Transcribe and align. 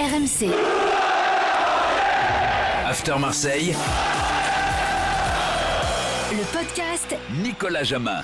RMC. 0.00 0.48
After 2.86 3.18
Marseille, 3.20 3.74
Le 6.32 6.58
podcast 6.58 7.14
Nicolas 7.42 7.82
Jamin. 7.82 8.22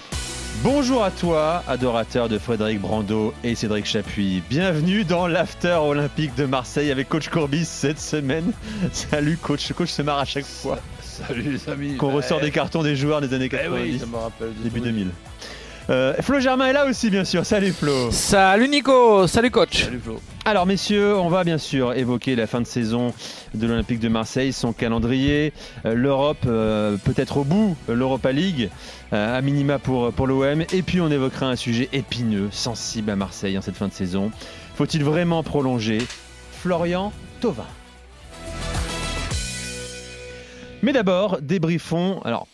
Bonjour 0.62 1.04
à 1.04 1.10
toi, 1.10 1.62
adorateur 1.68 2.30
de 2.30 2.38
Frédéric 2.38 2.80
Brando 2.80 3.34
et 3.44 3.54
Cédric 3.54 3.84
Chapuis. 3.84 4.42
Bienvenue 4.48 5.04
dans 5.04 5.26
l'After 5.26 5.74
Olympique 5.82 6.34
de 6.34 6.46
Marseille 6.46 6.90
avec 6.90 7.10
Coach 7.10 7.28
Courbis 7.28 7.66
cette 7.66 8.00
semaine. 8.00 8.52
Salut 8.92 9.36
coach, 9.36 9.70
coach 9.74 9.90
se 9.90 10.00
marre 10.00 10.20
à 10.20 10.24
chaque 10.24 10.46
fois 10.46 10.78
Salut 11.02 11.42
les 11.42 11.68
amis. 11.68 11.96
qu'on 11.98 12.10
Eh, 12.10 12.14
ressort 12.14 12.40
des 12.40 12.52
cartons 12.52 12.82
des 12.84 12.96
joueurs 12.96 13.20
des 13.20 13.34
années 13.34 13.46
eh 13.52 13.56
90, 13.56 13.82
oui, 13.82 13.98
ça 13.98 14.06
me 14.06 14.16
rappelle 14.16 14.54
début 14.62 14.78
souvenirs. 14.78 14.92
2000. 14.94 15.10
Euh, 15.88 16.14
Flo 16.20 16.40
Germain 16.40 16.66
est 16.66 16.72
là 16.72 16.86
aussi 16.86 17.10
bien 17.10 17.24
sûr, 17.24 17.46
salut 17.46 17.72
Flo. 17.72 18.10
Salut 18.10 18.68
Nico, 18.68 19.26
salut 19.26 19.50
coach. 19.50 19.84
Salut 19.84 20.00
Flo. 20.00 20.20
Alors 20.44 20.66
messieurs, 20.66 21.16
on 21.16 21.28
va 21.28 21.44
bien 21.44 21.58
sûr 21.58 21.92
évoquer 21.94 22.34
la 22.34 22.46
fin 22.46 22.60
de 22.60 22.66
saison 22.66 23.12
de 23.54 23.66
l'Olympique 23.66 24.00
de 24.00 24.08
Marseille, 24.08 24.52
son 24.52 24.72
calendrier, 24.72 25.52
euh, 25.84 25.94
l'Europe, 25.94 26.44
euh, 26.46 26.96
peut-être 27.04 27.38
au 27.38 27.44
bout, 27.44 27.76
l'Europa 27.88 28.32
League, 28.32 28.70
euh, 29.12 29.38
à 29.38 29.40
minima 29.42 29.78
pour, 29.78 30.12
pour 30.12 30.26
l'OM, 30.26 30.62
et 30.72 30.82
puis 30.82 31.00
on 31.00 31.10
évoquera 31.10 31.46
un 31.46 31.56
sujet 31.56 31.88
épineux, 31.92 32.48
sensible 32.50 33.10
à 33.10 33.16
Marseille 33.16 33.56
en 33.56 33.62
cette 33.62 33.76
fin 33.76 33.88
de 33.88 33.92
saison. 33.92 34.30
Faut-il 34.76 35.04
vraiment 35.04 35.42
prolonger 35.42 35.98
Florian 36.52 37.12
Thauvin? 37.40 37.66
Mais 40.82 40.92
d'abord, 40.92 41.38
débriefons. 41.40 42.20
Alors, 42.24 42.46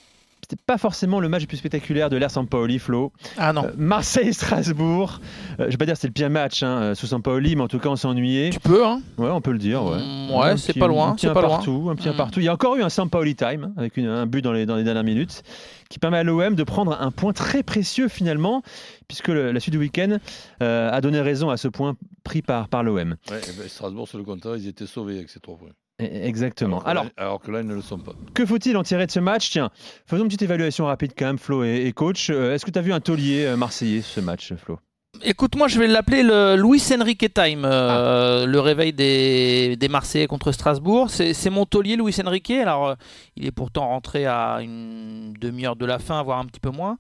c'était 0.52 0.62
pas 0.66 0.77
forcément 0.77 1.19
le 1.19 1.30
match 1.30 1.41
le 1.42 1.47
plus 1.47 1.56
spectaculaire 1.56 2.11
de 2.11 2.16
l'ère 2.19 2.30
Sampaoli, 2.30 2.79
Flo. 2.79 3.11
Ah 3.38 3.55
non. 3.55 3.65
Euh, 3.65 3.70
Marseille-Strasbourg. 3.79 5.19
Euh, 5.61 5.65
je 5.66 5.70
vais 5.70 5.77
pas 5.78 5.87
dire 5.87 5.95
que 5.95 6.01
c'est 6.01 6.06
le 6.09 6.12
pire 6.12 6.28
match 6.28 6.62
hein, 6.62 6.83
euh, 6.83 6.95
sous 6.95 7.06
Sampaoli, 7.06 7.56
mais 7.56 7.62
en 7.62 7.69
tout 7.69 7.78
cas, 7.78 7.88
on 7.88 7.97
s'est 7.97 8.06
ennuyé. 8.06 8.51
Tu 8.51 8.61
peux, 8.61 8.84
hein 8.84 9.01
Ouais, 9.16 9.30
on 9.30 9.41
peut 9.41 9.52
le 9.52 9.59
dire. 9.59 9.83
Ouais, 9.83 9.97
Mm, 9.98 10.30
ouais, 10.34 10.56
c'est 10.59 10.78
pas 10.78 10.88
loin, 10.88 11.09
Un 11.11 11.15
petit 11.15 11.23
c'est 11.27 11.30
un 11.30 11.34
pas 11.34 11.41
loin. 11.41 11.51
partout, 11.56 11.88
un 11.91 11.95
petit 11.97 12.09
un 12.09 12.12
Mm. 12.12 12.16
partout. 12.16 12.41
Il 12.41 12.45
y 12.45 12.48
a 12.48 12.53
encore 12.53 12.77
eu 12.77 12.83
un 12.83 12.91
Sampaoli 12.91 13.34
time 13.34 13.64
hein, 13.64 13.73
avec 13.78 13.97
une- 13.97 14.08
un 14.08 14.27
but 14.27 14.42
dans 14.42 14.53
les, 14.53 14.67
dans 14.67 14.77
les 14.77 14.84
dernières 14.84 15.05
minutes 15.05 15.42
qui 15.89 15.98
permet 15.98 16.19
à 16.19 16.23
l'OM 16.23 16.55
de 16.55 16.64
prendre 16.64 17.00
un 17.00 17.11
point 17.11 17.33
très 17.33 17.62
précieux 17.62 18.08
finalement, 18.08 18.62
puisque 19.08 19.28
le- 19.28 19.53
la 19.53 19.61
suite 19.61 19.73
du 19.73 19.78
week-end 19.78 20.19
euh, 20.62 20.91
a 20.91 21.00
donné 21.00 21.20
raison 21.23 21.48
à 21.50 21.56
ce 21.56 21.69
point 21.69 21.97
pris 22.25 22.42
par, 22.42 22.69
par 22.69 22.83
l'OM. 22.83 23.17
Ouais, 23.30 23.41
ben, 23.58 23.69
Strasbourg, 23.69 24.06
c'est 24.11 24.19
le 24.19 24.25
contraire, 24.25 24.56
ils 24.56 24.69
étaient 24.69 24.86
sauvés 24.86 25.17
avec 25.17 25.30
ces 25.30 25.41
trois 25.41 25.56
points. 25.56 25.69
E- 26.01 26.05
Exactement. 26.27 26.81
Alors, 26.85 27.03
Alors, 27.03 27.05
que 27.05 27.09
là, 27.21 27.23
alors 27.27 27.41
que 27.41 27.51
là, 27.51 27.61
ils 27.61 27.67
ne 27.67 27.75
le 27.75 27.83
sont 27.83 27.98
pas. 27.98 28.12
que 28.35 28.47
faut-il 28.47 28.77
en 28.77 28.83
tirer 28.83 29.07
de 29.07 29.11
ce 29.12 29.21
match? 29.21 29.51
Tiens, 29.51 29.71
faisons 30.07 30.23
une 30.23 30.29
petite 30.29 30.43
évaluation 30.43 30.87
rapide 30.87 31.12
quand 31.17 31.27
même, 31.27 31.39
Flo 31.39 31.65
et, 31.65 31.87
et 31.87 31.93
coach. 31.93 32.31
Euh, 32.31 32.55
Est-ce 32.55 32.65
que 32.65 32.71
tu 32.71 32.79
as 32.79 32.83
vu 32.83 32.93
un 32.93 33.01
taulier 33.01 33.45
euh, 33.47 33.57
marseillais 33.57 34.01
ce 34.03 34.20
match, 34.20 34.53
Flo? 34.55 34.79
Écoute, 35.20 35.56
moi 35.56 35.68
je 35.68 35.78
vais 35.78 35.86
l'appeler 35.88 36.22
le 36.22 36.56
Luis 36.56 36.82
Enrique 36.98 37.32
Time, 37.34 37.66
Ah. 37.66 37.98
euh, 37.98 38.46
le 38.46 38.58
réveil 38.60 38.94
des, 38.94 39.77
des 39.77 39.88
Marseillais 39.88 40.27
contre 40.27 40.52
Strasbourg. 40.52 41.10
C'est 41.10 41.50
mon 41.50 41.66
taulier 41.66 41.96
Luis 41.96 42.16
Enrique. 42.24 42.50
Alors, 42.50 42.88
euh, 42.88 42.94
il 43.36 43.44
est 43.46 43.50
pourtant 43.52 43.88
rentré 43.88 44.24
à 44.24 44.60
une 44.62 45.34
demi-heure 45.38 45.77
de 45.77 45.84
la 45.84 45.98
fin, 45.98 46.22
voire 46.22 46.38
un 46.38 46.46
petit 46.46 46.60
peu 46.60 46.70
moins. 46.70 46.96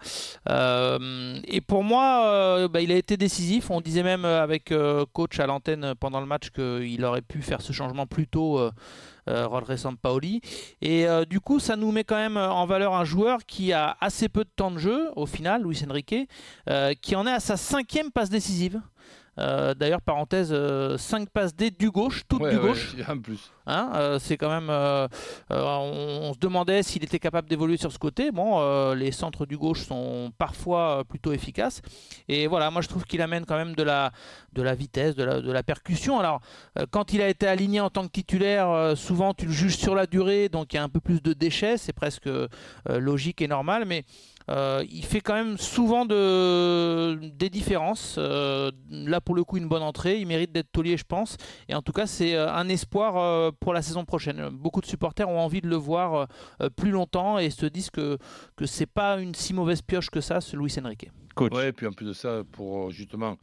Euh, 0.50 1.38
et 1.48 1.62
pour 1.62 1.84
moi, 1.84 2.68
bah, 2.68 2.82
il 2.82 2.92
a 2.92 2.96
été 2.96 3.16
décisif. 3.16 3.70
On 3.70 3.80
disait 3.80 4.02
même 4.02 4.26
avec 4.26 4.74
coach 5.14 5.40
à 5.40 5.46
l'antenne 5.46 5.94
pendant 5.98 6.20
le 6.20 6.26
match 6.26 6.50
qu'il 6.50 7.02
aurait 7.06 7.22
pu 7.22 7.40
faire 7.40 7.62
ce 7.62 7.72
changement 7.72 8.06
plus 8.06 8.26
tôt. 8.26 8.60
Euh, 9.28 9.42
euh, 9.42 9.46
Rodri 9.46 9.78
Sampaoli. 9.78 10.40
Et 10.80 11.06
euh, 11.06 11.24
du 11.24 11.40
coup, 11.40 11.58
ça 11.58 11.76
nous 11.76 11.90
met 11.92 12.04
quand 12.04 12.16
même 12.16 12.36
en 12.36 12.66
valeur 12.66 12.94
un 12.94 13.04
joueur 13.04 13.44
qui 13.46 13.72
a 13.72 13.96
assez 14.00 14.28
peu 14.28 14.44
de 14.44 14.50
temps 14.54 14.70
de 14.70 14.78
jeu, 14.78 15.10
au 15.16 15.26
final, 15.26 15.62
Luis 15.62 15.82
Enrique, 15.88 16.14
euh, 16.68 16.94
qui 17.00 17.16
en 17.16 17.26
est 17.26 17.32
à 17.32 17.40
sa 17.40 17.56
cinquième 17.56 18.10
passe 18.10 18.30
décisive. 18.30 18.80
Euh, 19.38 19.72
D'ailleurs, 19.74 20.02
parenthèse, 20.02 20.54
5 20.98 21.30
passes 21.30 21.54
D 21.56 21.70
du 21.70 21.90
gauche, 21.90 22.22
toutes 22.28 22.42
Ouais, 22.42 22.50
du 22.50 22.56
ouais, 22.58 22.68
gauche. 22.68 22.94
en 23.08 23.18
plus. 23.18 23.50
Hein, 23.66 23.92
euh, 23.94 24.18
c'est 24.18 24.36
quand 24.36 24.48
même. 24.50 24.68
euh, 24.70 25.06
euh, 25.52 25.62
on, 25.64 26.28
on 26.30 26.34
se 26.34 26.38
demandait 26.38 26.82
s'il 26.82 27.02
était 27.04 27.18
capable 27.18 27.48
d'évoluer 27.48 27.76
sur 27.76 27.92
ce 27.92 27.98
côté. 27.98 28.30
Bon, 28.32 28.58
euh, 28.60 28.94
les 28.94 29.12
centres 29.12 29.46
du 29.46 29.56
gauche 29.56 29.82
sont 29.86 30.32
parfois 30.36 30.98
euh, 31.00 31.04
plutôt 31.04 31.32
efficaces. 31.32 31.80
Et 32.28 32.46
voilà, 32.46 32.70
moi 32.70 32.82
je 32.82 32.88
trouve 32.88 33.04
qu'il 33.04 33.22
amène 33.22 33.46
quand 33.46 33.56
même 33.56 33.74
de 33.74 33.82
la, 33.82 34.10
de 34.52 34.62
la 34.62 34.74
vitesse, 34.74 35.14
de 35.14 35.24
la, 35.24 35.40
de 35.40 35.50
la 35.52 35.62
percussion. 35.62 36.18
Alors, 36.18 36.40
euh, 36.78 36.84
quand 36.90 37.12
il 37.12 37.22
a 37.22 37.28
été 37.28 37.46
aligné 37.46 37.80
en 37.80 37.88
tant 37.88 38.04
que 38.06 38.12
titulaire, 38.12 38.68
euh, 38.68 38.94
souvent 38.96 39.32
tu 39.32 39.46
le 39.46 39.52
juges 39.52 39.76
sur 39.76 39.94
la 39.94 40.06
durée, 40.06 40.48
donc 40.48 40.72
il 40.72 40.76
y 40.76 40.78
a 40.78 40.82
un 40.82 40.88
peu 40.88 41.00
plus 41.00 41.22
de 41.22 41.32
déchets. 41.32 41.78
C'est 41.78 41.92
presque 41.94 42.26
euh, 42.26 42.48
logique 42.88 43.40
et 43.40 43.48
normal. 43.48 43.84
Mais 43.86 44.04
euh, 44.50 44.84
il 44.90 45.04
fait 45.04 45.20
quand 45.20 45.34
même 45.34 45.56
souvent 45.58 46.04
de, 46.04 47.18
des 47.34 47.50
différences. 47.50 48.16
Euh, 48.18 48.70
là, 48.90 49.20
pour 49.20 49.34
le 49.34 49.44
coup, 49.44 49.56
une 49.56 49.68
bonne 49.68 49.82
entrée. 49.82 50.18
Il 50.18 50.26
mérite 50.26 50.52
d'être 50.52 50.70
taulier, 50.72 50.96
je 50.96 51.04
pense. 51.04 51.36
Et 51.68 51.74
en 51.74 51.82
tout 51.82 51.92
cas, 51.92 52.06
c'est 52.06 52.34
euh, 52.34 52.52
un 52.52 52.68
espoir 52.68 53.16
euh, 53.16 53.50
pour 53.60 53.72
la 53.72 53.82
saison 53.82 54.04
prochaine. 54.04 54.48
Beaucoup 54.50 54.80
de 54.80 54.86
supporters 54.86 55.28
ont 55.28 55.40
envie 55.40 55.60
de 55.60 55.68
le 55.68 55.76
voir 55.76 56.28
plus 56.76 56.90
longtemps 56.90 57.38
et 57.38 57.50
se 57.50 57.66
disent 57.66 57.90
que, 57.90 58.18
que 58.56 58.66
c'est 58.66 58.86
pas 58.86 59.20
une 59.20 59.34
si 59.34 59.54
mauvaise 59.54 59.82
pioche 59.82 60.10
que 60.10 60.20
ça, 60.20 60.40
ce 60.40 60.56
Luis 60.56 60.74
Enrique. 60.82 61.10
Coach. 61.34 61.52
Ouais, 61.52 61.68
et 61.68 61.72
puis 61.72 61.86
en 61.86 61.92
plus 61.92 62.06
de 62.06 62.12
ça, 62.12 62.42
pour 62.50 62.90
justement 62.90 63.36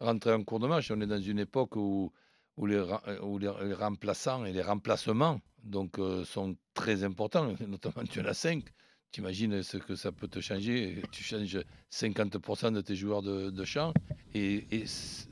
rentrer 0.00 0.32
en 0.32 0.42
cours 0.42 0.60
de 0.60 0.66
match, 0.66 0.90
on 0.90 1.00
est 1.00 1.06
dans 1.06 1.20
une 1.20 1.38
époque 1.38 1.76
où, 1.76 2.12
où, 2.56 2.66
les, 2.66 2.80
où 3.22 3.38
remplaçants 3.78 4.44
et 4.44 4.52
les 4.52 4.62
remplacements 4.62 5.40
donc, 5.62 5.98
euh, 5.98 6.24
sont 6.24 6.56
très 6.74 7.04
importants. 7.04 7.54
Notamment, 7.66 8.04
tu 8.08 8.20
en 8.20 8.26
as 8.26 8.34
5. 8.34 8.64
Tu 9.12 9.20
imagines 9.20 9.62
ce 9.62 9.76
que 9.76 9.94
ça 9.94 10.10
peut 10.10 10.26
te 10.26 10.40
changer. 10.40 11.02
Tu 11.12 11.22
changes 11.22 11.58
50% 11.90 12.72
de 12.72 12.80
tes 12.80 12.96
joueurs 12.96 13.20
de, 13.22 13.64
champ. 13.64 13.92
Et, 14.34 14.64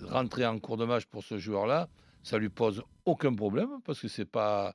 rentrer 0.02 0.44
en 0.44 0.58
cours 0.58 0.76
de 0.76 0.84
match 0.84 1.06
pour 1.06 1.24
ce 1.24 1.38
joueur-là, 1.38 1.88
ça 2.22 2.36
lui 2.36 2.50
pose 2.50 2.82
aucun 3.06 3.34
problème 3.34 3.80
parce 3.86 3.98
que 3.98 4.08
c'est 4.08 4.26
pas 4.26 4.74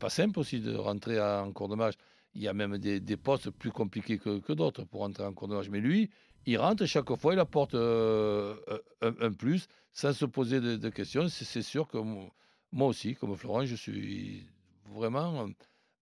pas 0.00 0.10
simple 0.10 0.40
aussi 0.40 0.60
de 0.60 0.74
rentrer 0.74 1.20
en 1.20 1.52
cours 1.52 1.68
de 1.68 1.76
match. 1.76 1.94
Il 2.34 2.42
y 2.42 2.48
a 2.48 2.54
même 2.54 2.78
des, 2.78 3.16
postes 3.16 3.50
plus 3.50 3.70
compliqués 3.70 4.18
que, 4.18 4.52
d'autres 4.52 4.84
pour 4.84 5.00
rentrer 5.02 5.24
en 5.24 5.34
cours 5.34 5.48
de 5.48 5.54
match. 5.54 5.68
Mais 5.70 5.80
lui, 5.80 6.10
il 6.46 6.58
rentre 6.58 6.82
et 6.82 6.86
chaque 6.86 7.14
fois, 7.14 7.34
il 7.34 7.38
apporte 7.38 7.74
euh, 7.74 8.56
un, 9.02 9.32
plus 9.32 9.68
sans 9.92 10.14
se 10.14 10.24
poser 10.24 10.60
de, 10.60 10.88
questions. 10.88 11.28
C'est 11.28 11.62
sûr 11.62 11.86
que 11.86 11.98
mo- 11.98 12.30
moi 12.72 12.88
aussi, 12.88 13.14
comme 13.14 13.36
Florent, 13.36 13.66
je 13.66 13.76
suis 13.76 14.46
vraiment 14.86 15.46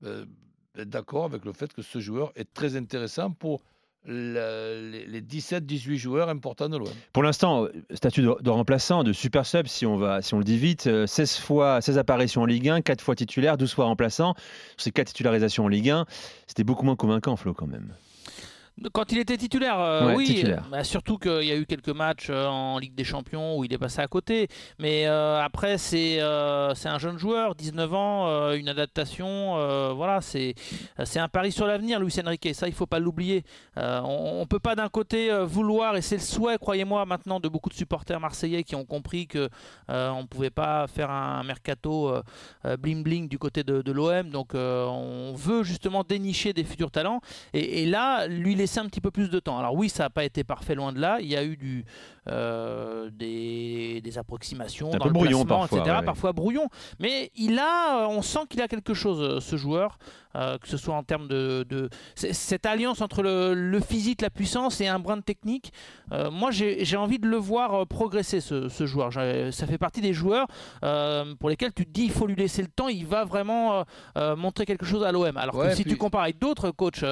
euh, 0.05 0.25
euh, 0.79 0.85
d'accord 0.85 1.25
avec 1.25 1.45
le 1.45 1.53
fait 1.53 1.73
que 1.73 1.83
ce 1.83 1.99
joueur 2.01 2.33
est 2.37 2.53
très 2.53 2.77
intéressant 2.77 3.31
pour 3.31 3.63
les, 4.07 5.07
les 5.07 5.23
17-18 5.23 5.97
joueurs 5.97 6.29
importants 6.29 6.69
de 6.69 6.77
l'OM. 6.77 6.89
Pour 7.13 7.23
l'instant, 7.23 7.65
euh, 7.65 7.73
statut 7.95 8.23
de, 8.23 8.51
remplaçant, 8.51 9.03
de 9.03 9.13
super 9.13 9.47
sub, 9.47 9.67
si 9.67 9.87
on, 9.87 9.97
va, 9.97 10.21
si 10.21 10.35
on 10.35 10.39
le 10.39 10.45
dit 10.45 10.59
vite, 10.59 10.87
euh, 10.87 11.07
16 11.07 11.39
fois, 11.39 11.81
16 11.81 11.99
apparitions 11.99 12.43
en 12.43 12.47
Ligue 12.47 12.69
1, 12.69 12.83
4 12.83 13.01
fois 13.01 13.15
titulaire, 13.15 13.57
12 13.57 13.73
fois 13.73 13.87
remplaçant. 13.87 14.35
Ces 14.77 14.91
4 14.91 15.09
titularisations 15.09 15.65
en 15.65 15.69
Ligue 15.69 15.91
1, 15.91 16.07
c'était 16.47 16.65
beaucoup 16.65 16.85
moins 16.85 16.97
convaincant, 16.97 17.37
Flo, 17.37 17.55
quand 17.55 17.67
même. 17.67 17.95
Quand 18.93 19.13
il 19.13 19.19
était 19.19 19.37
titulaire, 19.37 19.79
euh, 19.79 20.09
Ouais, 20.09 20.15
oui, 20.17 20.25
titulaire. 20.27 20.67
bah, 20.69 20.83
surtout 20.83 21.17
qu'il 21.17 21.45
y 21.45 21.53
a 21.53 21.57
eu 21.57 21.65
quelques 21.65 21.91
matchs 21.91 22.27
euh, 22.29 22.47
en 22.47 22.79
Ligue 22.79 22.95
des 22.97 23.05
Champions 23.05 23.57
où 23.57 23.65
il 23.65 23.73
est 23.73 23.79
passé 23.79 24.01
à 24.01 24.09
côté. 24.09 24.49
Mais 24.81 25.07
euh, 25.07 25.41
après, 25.41 25.79
c'est 25.79 26.17
euh, 26.21 26.75
un 26.85 26.99
jeune 26.99 27.17
joueur, 27.17 27.55
19 27.55 27.95
ans, 27.95 28.53
une 28.53 28.69
adaptation. 28.69 29.55
voilà, 29.95 30.21
c'est 30.21 30.55
un 31.17 31.29
pari 31.29 31.53
sur 31.53 31.67
l'avenir, 31.67 32.01
Luis 32.01 32.13
Enrique. 32.25 32.49
Ça, 32.53 32.67
il 32.67 32.75
faut 32.75 32.87
pas 32.87 32.99
l'oublier. 32.99 33.45
On, 33.77 34.41
on 34.41 34.47
peut 34.47 34.59
pas 34.59 34.75
d'un 34.75 34.89
côté 34.89 35.31
vouloir, 35.45 35.97
et 35.97 36.03
c'est 36.03 36.17
le 36.17 36.23
souhait, 36.23 36.59
croyez-moi, 36.59 37.07
maintenant 37.07 37.39
de 37.41 37.49
beaucoup 37.49 37.69
de 37.71 37.75
supporters 37.75 38.19
marseillais 38.21 38.65
qui 38.65 38.75
ont 38.75 38.85
compris 38.85 39.27
que 39.29 39.49
on 39.89 40.27
pouvait 40.27 40.51
pas 40.51 40.87
faire 40.89 41.11
un 41.11 41.43
mercato 41.45 42.09
euh, 42.09 42.23
euh, 42.65 42.77
bling 42.77 43.03
bling 43.05 43.29
du 43.29 43.39
côté 43.39 43.63
de, 43.63 43.83
de 43.83 43.93
l'OM. 43.93 44.31
Donc, 44.31 44.51
on 44.55 45.33
veut 45.37 45.63
justement 45.63 46.03
dénicher 46.03 46.53
des 46.53 46.65
futurs 46.65 46.91
talents. 46.91 47.21
Et, 47.53 47.83
et 47.83 47.87
là, 47.87 48.27
lui 48.27 48.55
laisser 48.65 48.81
un 48.81 48.87
petit 48.87 49.01
peu 49.01 49.11
plus 49.11 49.29
de 49.31 49.39
temps. 49.41 49.59
Alors 49.59 49.75
oui, 49.75 49.89
ça 49.89 50.05
n'a 50.05 50.11
pas 50.11 50.25
été 50.25 50.43
parfait 50.45 50.75
loin 50.75 50.93
de 50.93 50.99
là. 51.01 51.19
Il 51.21 51.27
y 51.29 51.37
a 51.37 51.45
eu 51.45 51.57
du, 51.57 51.85
euh, 52.29 53.11
des, 53.13 54.01
des 54.03 54.19
approximations 54.19 54.91
dans 54.91 55.05
le 55.05 55.13
brouillon 55.13 55.45
parfois, 55.45 55.79
etc. 55.81 55.97
ouais. 56.01 56.05
Parfois 56.05 56.33
brouillon. 56.33 56.69
Mais 56.99 57.31
il 57.37 57.59
a, 57.59 58.05
euh, 58.05 58.07
on 58.09 58.23
sent 58.23 58.41
qu'il 58.49 58.63
a 58.63 58.69
quelque 58.69 58.95
chose, 58.95 59.21
euh, 59.21 59.41
ce 59.41 59.57
joueur, 59.57 59.99
euh, 60.37 60.59
que 60.59 60.67
ce 60.69 60.77
soit 60.77 60.95
en 60.95 61.03
termes 61.05 61.29
de, 61.29 61.89
cette 62.17 62.67
alliance 62.67 63.01
entre 63.03 63.23
le, 63.23 63.55
le 63.55 63.81
physique, 63.81 64.21
la 64.23 64.31
puissance 64.31 64.81
et 64.81 64.89
un 64.89 64.99
brin 64.99 65.17
de 65.19 65.23
technique. 65.23 65.73
Euh, 66.13 66.31
moi, 66.31 66.51
j'ai 66.51 66.97
envie 66.97 67.19
de 67.19 67.29
le 67.29 67.37
voir 67.37 67.87
progresser, 67.87 68.41
ce, 68.41 68.69
ce 68.69 68.87
joueur. 68.87 69.13
Ça 69.13 69.67
fait 69.67 69.79
partie 69.79 70.01
des 70.01 70.13
joueurs 70.13 70.47
pour 71.39 71.49
lesquels 71.51 71.73
tu 71.75 71.85
te 71.87 71.91
dis 71.91 72.05
il 72.05 72.11
faut 72.11 72.27
lui 72.27 72.35
laisser 72.37 72.63
le 72.63 72.69
temps. 72.69 72.89
Il 72.89 73.07
va 73.07 73.25
vraiment 73.25 73.85
montrer 74.37 74.65
quelque 74.67 74.87
chose 74.87 75.05
à 75.05 75.13
l'OM. 75.13 75.37
Alors 75.37 75.55
Ouais, 75.57 75.69
que 75.71 75.75
si 75.77 75.83
puis- 75.83 75.93
tu 75.93 75.99
compares 75.99 76.23
avec 76.23 76.39
d'autres 76.39 76.71
coachs, 76.71 77.05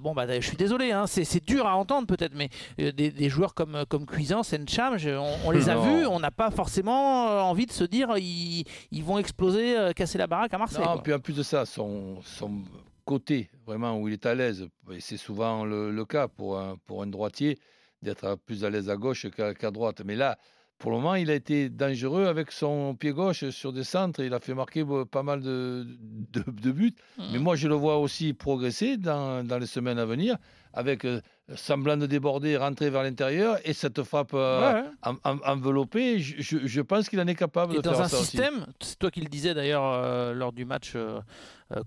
bon 0.00 0.14
bah 0.14 0.24
je 0.40 0.46
suis 0.46 0.56
désolé, 0.56 0.75
hein, 0.82 1.06
c'est 1.06 1.44
dur 1.44 1.66
à 1.66 1.76
entendre 1.76 2.06
peut-être, 2.06 2.34
mais 2.34 2.48
euh, 2.80 2.92
des, 2.92 3.10
des 3.10 3.28
joueurs 3.28 3.54
comme 3.54 3.84
comme 3.88 4.06
Cuisance, 4.06 4.52
Encham, 4.54 4.96
on, 5.06 5.34
on 5.46 5.50
les 5.50 5.68
a 5.68 5.74
Non. 5.74 5.82
vus, 5.82 6.06
on 6.06 6.20
n'a 6.20 6.30
pas 6.30 6.50
forcément 6.50 7.28
euh, 7.28 7.40
envie 7.40 7.66
de 7.66 7.72
se 7.72 7.84
dire 7.84 8.16
ils, 8.16 8.64
ils 8.90 9.04
vont 9.04 9.18
exploser, 9.18 9.76
euh, 9.76 9.92
casser 9.92 10.18
la 10.18 10.26
baraque 10.26 10.54
à 10.54 10.58
Marseille. 10.58 10.84
Non, 10.84 10.98
puis 10.98 11.12
en 11.14 11.18
plus 11.20 11.34
de 11.36 11.42
ça, 11.42 11.64
son, 11.66 12.20
son 12.22 12.62
côté, 13.04 13.48
vraiment, 13.66 13.98
où 13.98 14.08
il 14.08 14.14
est 14.14 14.26
à 14.26 14.34
l'aise, 14.34 14.68
et 14.92 15.00
c'est 15.00 15.16
souvent 15.16 15.64
le, 15.64 15.90
le 15.90 16.04
cas 16.04 16.28
pour 16.28 16.58
un, 16.58 16.76
pour 16.86 17.02
un 17.02 17.06
droitier, 17.06 17.58
d'être 18.02 18.36
plus 18.46 18.64
à 18.64 18.70
l'aise 18.70 18.90
à 18.90 18.96
gauche 18.96 19.26
qu'à 19.30 19.54
qu'à 19.54 19.70
droite. 19.70 20.02
Mais 20.04 20.16
là, 20.16 20.36
pour 20.78 20.90
le 20.90 20.98
moment, 20.98 21.14
il 21.14 21.30
a 21.30 21.34
été 21.34 21.70
dangereux 21.70 22.26
avec 22.26 22.52
son 22.52 22.94
pied 22.94 23.12
gauche 23.12 23.48
sur 23.48 23.72
des 23.72 23.84
centres. 23.84 24.22
Il 24.22 24.34
a 24.34 24.40
fait 24.40 24.54
marquer 24.54 24.84
pas 25.10 25.22
mal 25.22 25.40
de, 25.40 25.86
de, 26.32 26.70
buts. 26.70 26.94
Mais 27.18 27.38
mmh. 27.38 27.42
moi, 27.42 27.56
je 27.56 27.66
le 27.66 27.74
vois 27.74 27.98
aussi 27.98 28.34
progresser 28.34 28.98
dans, 28.98 29.46
dans 29.46 29.58
les 29.58 29.66
semaines 29.66 29.98
à 29.98 30.04
venir 30.04 30.36
avec 30.74 31.06
semblant 31.54 31.96
de 31.96 32.06
déborder, 32.06 32.56
rentrer 32.56 32.90
vers 32.90 33.04
l'intérieur 33.04 33.58
et 33.64 33.72
cette 33.72 34.02
frappe 34.02 34.32
euh, 34.34 34.82
enveloppée, 35.22 36.18
je, 36.18 36.80
pense 36.80 37.08
qu'il 37.08 37.20
en 37.20 37.26
est 37.26 37.36
capable 37.36 37.74
de 37.74 37.80
dans 37.80 37.92
faire 37.92 38.02
un 38.02 38.08
système, 38.08 38.66
c'est 38.80 38.98
toi 38.98 39.10
qui 39.10 39.20
le 39.20 39.28
disais 39.28 39.54
d'ailleurs 39.54 39.84
euh, 39.84 40.34
lors 40.34 40.52
du 40.52 40.64
match 40.64 40.94
euh, 40.96 41.20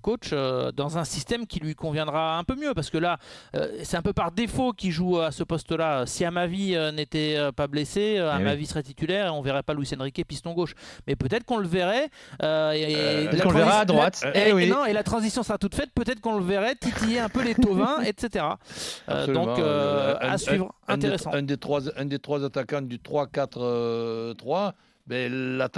coach, 0.01 0.31
dans 0.31 0.97
un 0.97 1.05
système 1.05 1.45
qui 1.47 1.59
lui 1.59 1.73
conviendra 1.73 2.37
un 2.37 2.43
peu 2.43 2.55
mieux 2.55 2.73
parce 2.73 2.89
que 2.89 2.97
là, 2.97 3.17
c'est 3.81 3.95
un 3.95 4.01
peu 4.01 4.11
par 4.11 4.33
défaut 4.33 4.73
qu'il 4.73 4.91
joue 4.91 5.19
à 5.19 5.31
ce 5.31 5.43
poste-là. 5.43 6.05
Si 6.05 6.25
Amavi 6.25 6.75
n'était 6.93 7.37
pas 7.55 7.67
blessé, 7.67 8.15
eh 8.17 8.19
Amavi 8.19 8.65
serait 8.65 8.83
titulaire 8.83 9.27
et 9.27 9.29
on 9.29 9.41
verrait 9.41 9.63
pas 9.63 9.73
Luis 9.73 9.89
Enrique 9.97 10.21
piston 10.27 10.53
gauche. 10.53 10.73
Mais 11.07 11.15
peut-être 11.15 11.45
qu'on 11.45 11.59
le 11.59 11.67
verrait. 11.67 12.09
et, 12.41 13.29
qu'on 13.41 13.51
le 13.51 13.57
verra 13.57 13.79
à 13.79 13.85
droite. 13.85 14.21
Et, 14.35 14.49
eh 14.49 14.67
non, 14.67 14.83
et 14.83 14.91
la 14.91 15.03
transition 15.03 15.43
sera 15.43 15.57
toute 15.57 15.75
faite. 15.75 15.91
Peut-être 15.95 16.19
qu'on 16.19 16.37
le 16.37 16.43
verrait 16.43 16.75
titiller 16.75 17.19
un 17.19 17.29
peu 17.29 17.41
les 17.41 17.55
Tovins, 17.59 18.01
etc. 18.01 18.45
donc 19.33 19.48
donc, 19.55 19.59
euh, 19.59 20.15
à 20.19 20.37
suivre. 20.37 20.73
Intéressant. 20.87 21.31
Un 21.33 21.43
des, 21.43 21.57
trois, 21.57 21.81
un 21.97 22.05
des 22.05 22.19
trois 22.19 22.43
attaquants 22.43 22.81
du 22.81 22.97
3-4-3, 22.97 24.73
ben, 25.07 25.31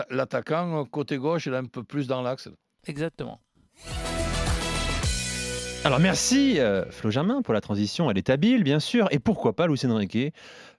l'attaquant 0.10 0.86
côté 0.86 1.18
gauche, 1.18 1.46
il 1.46 1.54
est 1.54 1.58
un 1.58 1.66
peu 1.66 1.84
plus 1.84 2.08
dans 2.08 2.22
l'axe. 2.22 2.50
Exactement. 2.88 3.40
Alors 5.84 6.00
merci 6.00 6.60
euh, 6.60 6.86
Flo 6.92 7.10
Germain 7.10 7.42
pour 7.42 7.56
la 7.56 7.62
transition, 7.62 8.12
elle 8.12 8.18
est 8.18 8.30
habile 8.30 8.64
bien 8.64 8.80
sûr, 8.80 9.08
et 9.10 9.18
pourquoi 9.18 9.56
pas 9.56 9.66
Luis 9.66 9.80
Enrique, 9.86 10.32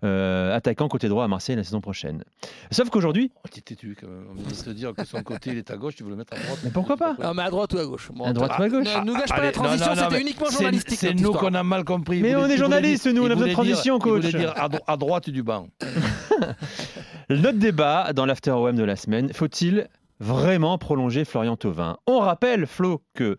euh, 0.04 0.54
attaquant 0.54 0.86
côté 0.86 1.08
droit 1.08 1.24
à 1.24 1.28
Marseille 1.28 1.56
la 1.56 1.64
saison 1.64 1.80
prochaine. 1.80 2.22
Sauf 2.70 2.88
qu'aujourd'hui... 2.88 3.32
Oh, 3.44 3.48
t'es 3.50 3.60
têtu 3.60 3.96
quand 4.00 4.06
même, 4.06 4.26
on 4.30 4.34
vient 4.34 4.44
de 4.44 4.64
te 4.64 4.70
dire 4.70 4.94
que 4.94 5.04
son 5.04 5.24
côté 5.24 5.50
il 5.50 5.58
est 5.58 5.72
à 5.72 5.76
gauche, 5.76 5.96
tu 5.96 6.04
veux 6.04 6.10
le 6.10 6.16
mettre 6.16 6.34
à 6.34 6.38
droite. 6.38 6.60
Mais 6.62 6.70
pourquoi 6.70 6.96
pas 6.96 7.16
Non 7.20 7.34
mais 7.34 7.42
à 7.42 7.50
droite 7.50 7.72
ou 7.74 7.78
à 7.78 7.84
gauche 7.84 8.10
À 8.24 8.32
droite 8.32 8.52
ou 8.56 8.62
à 8.62 8.68
gauche 8.68 8.86
Ne 8.86 9.04
nous 9.06 9.14
gâche 9.14 9.30
pas 9.30 9.42
la 9.42 9.50
transition, 9.50 9.92
c'était 9.96 10.20
uniquement 10.20 10.50
journalistique. 10.50 10.98
C'est 11.00 11.14
nous 11.14 11.32
qu'on 11.32 11.54
a 11.54 11.64
mal 11.64 11.84
compris. 11.84 12.22
Mais 12.22 12.36
on 12.36 12.46
est 12.46 12.56
journalistes 12.56 13.06
nous, 13.08 13.22
on 13.22 13.30
a 13.30 13.34
besoin 13.34 13.48
de 13.48 13.52
transition 13.52 13.98
coach. 13.98 14.22
Il 14.24 14.36
dire 14.36 14.54
à, 14.86 14.96
droite 14.96 15.30
du 15.30 15.42
banc. 15.42 15.66
Notre 17.28 17.58
débat 17.58 18.12
dans 18.12 18.26
l'After 18.26 18.52
OM 18.52 18.76
de 18.76 18.84
la 18.84 18.94
semaine, 18.94 19.32
faut-il 19.32 19.88
vraiment 20.22 20.78
prolonger 20.78 21.24
Florian 21.24 21.56
Thauvin. 21.56 21.98
On 22.06 22.20
rappelle, 22.20 22.66
Flo, 22.66 23.02
que 23.14 23.36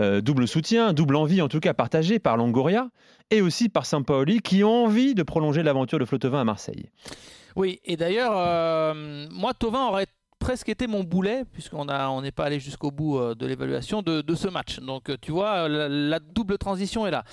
euh, 0.00 0.20
double 0.20 0.48
soutien, 0.48 0.92
double 0.94 1.16
envie 1.16 1.42
en 1.42 1.48
tout 1.48 1.60
cas 1.60 1.74
partagée 1.74 2.18
par 2.18 2.36
Longoria 2.36 2.88
et 3.30 3.42
aussi 3.42 3.68
par 3.68 3.86
Sampaoli 3.86 4.40
qui 4.40 4.64
ont 4.64 4.86
envie 4.86 5.14
de 5.14 5.22
prolonger 5.22 5.62
l'aventure 5.62 5.98
de 5.98 6.04
Flo 6.04 6.18
Thauvin 6.18 6.40
à 6.40 6.44
Marseille. 6.44 6.90
Oui, 7.54 7.80
et 7.84 7.96
d'ailleurs, 7.96 8.32
euh, 8.34 9.26
moi, 9.30 9.52
Thauvin 9.52 9.86
aurait 9.86 10.06
presque 10.38 10.70
été 10.70 10.86
mon 10.86 11.04
boulet, 11.04 11.44
puisqu'on 11.52 11.86
on 11.88 12.22
n'est 12.22 12.32
pas 12.32 12.46
allé 12.46 12.58
jusqu'au 12.58 12.90
bout 12.90 13.18
euh, 13.18 13.34
de 13.34 13.46
l'évaluation 13.46 14.00
de, 14.00 14.34
ce 14.34 14.48
match. 14.48 14.80
Donc 14.80 15.12
tu 15.20 15.32
vois, 15.32 15.68
la, 15.68 16.18
double 16.18 16.56
transition 16.56 17.06
est 17.06 17.10
là. 17.10 17.24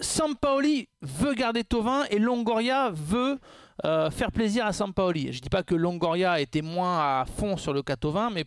Sampaoli 0.00 0.88
veut 1.00 1.34
garder 1.34 1.62
Tovin 1.62 2.04
et 2.10 2.18
Longoria 2.18 2.90
veut 2.92 3.38
euh, 3.84 4.10
faire 4.10 4.32
plaisir 4.32 4.66
à 4.66 4.72
Sampaoli. 4.72 5.32
Je 5.32 5.40
dis 5.40 5.48
pas 5.48 5.62
que 5.62 5.74
Longoria 5.74 6.40
était 6.40 6.62
moins 6.62 6.98
à 6.98 7.24
fond 7.24 7.56
sur 7.56 7.72
le 7.72 7.82
cas 7.82 7.96
Tovin, 7.96 8.30
mais 8.30 8.44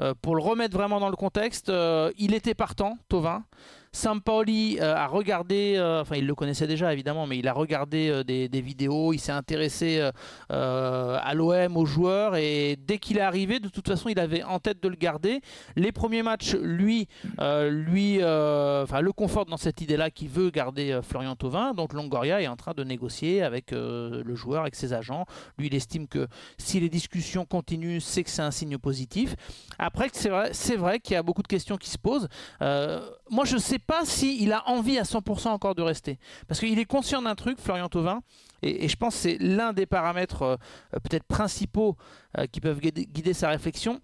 euh, 0.00 0.14
pour 0.20 0.34
le 0.34 0.42
remettre 0.42 0.76
vraiment 0.76 1.00
dans 1.00 1.08
le 1.08 1.16
contexte, 1.16 1.68
euh, 1.68 2.10
il 2.18 2.34
était 2.34 2.54
partant, 2.54 2.96
Tovin. 3.08 3.44
Sampaoli 3.92 4.78
euh, 4.80 4.94
a 4.94 5.08
regardé, 5.08 5.74
euh, 5.76 6.02
enfin 6.02 6.14
il 6.14 6.24
le 6.24 6.34
connaissait 6.36 6.68
déjà 6.68 6.92
évidemment, 6.92 7.26
mais 7.26 7.38
il 7.38 7.48
a 7.48 7.52
regardé 7.52 8.08
euh, 8.08 8.22
des, 8.22 8.60
vidéos, 8.60 9.12
il 9.12 9.18
s'est 9.18 9.32
intéressé 9.32 10.00
à 10.48 11.34
l'OM, 11.34 11.76
aux 11.76 11.86
joueurs, 11.86 12.36
et 12.36 12.76
dès 12.76 12.98
qu'il 12.98 13.18
est 13.18 13.22
arrivé, 13.22 13.58
de 13.58 13.68
toute 13.68 13.88
façon, 13.88 14.08
il 14.08 14.18
avait 14.20 14.42
en 14.42 14.58
tête 14.58 14.82
de 14.82 14.88
le 14.88 14.96
garder. 14.96 15.40
Les 15.76 15.92
premiers 15.92 16.22
matchs, 16.22 16.54
lui, 16.54 17.08
lui 17.38 18.18
le 18.18 19.10
conforte 19.12 19.48
dans 19.48 19.56
cette 19.56 19.80
idée-là 19.80 20.10
qu'il 20.10 20.28
veut 20.28 20.50
garder 20.50 21.00
Florian 21.02 21.36
Thauvin. 21.36 21.72
Donc 21.72 21.94
Longoria 21.94 22.42
est 22.42 22.48
en 22.48 22.56
train 22.56 22.74
de 22.74 22.84
négocier 22.84 23.42
avec 23.42 23.70
le 23.70 24.34
joueur, 24.34 24.62
avec 24.62 24.74
ses 24.74 24.92
agents. 24.92 25.24
Lui, 25.58 25.68
il 25.68 25.74
estime 25.74 26.06
que 26.06 26.28
si 26.58 26.80
les 26.80 26.88
discussions 26.88 27.46
continuent, 27.46 28.00
c'est 28.00 28.22
que 28.22 28.30
c'est 28.30 28.42
un 28.42 28.50
signe 28.50 28.78
positif. 28.78 29.34
Après, 29.78 30.10
c'est 30.12 30.28
vrai, 30.28 30.52
vrai 30.76 31.00
qu'il 31.00 31.14
y 31.14 31.16
a 31.16 31.22
beaucoup 31.22 31.42
de 31.42 31.48
questions 31.48 31.76
qui 31.76 31.90
se 31.90 31.98
posent. 31.98 32.28
moi, 32.60 33.44
je 33.44 33.56
sais 33.56 33.79
pas 33.80 34.04
s'il 34.04 34.52
a 34.52 34.68
envie 34.68 34.98
à 34.98 35.02
100% 35.02 35.48
encore 35.48 35.74
de 35.74 35.82
rester. 35.82 36.18
Parce 36.48 36.60
qu'il 36.60 36.78
est 36.78 36.84
conscient 36.84 37.22
d'un 37.22 37.34
truc, 37.34 37.58
Florian 37.58 37.88
Thauvin, 37.88 38.20
et, 38.62 38.88
je 38.88 38.96
pense 38.96 39.14
que 39.14 39.20
c'est 39.22 39.38
l'un 39.38 39.72
des 39.72 39.86
paramètres 39.86 40.42
euh, 40.42 40.56
peut-être 40.92 41.24
principaux 41.24 41.96
euh, 42.38 42.46
qui 42.46 42.60
peuvent 42.60 42.80
guider, 42.80 43.32
sa 43.32 43.48
réflexion. 43.48 44.00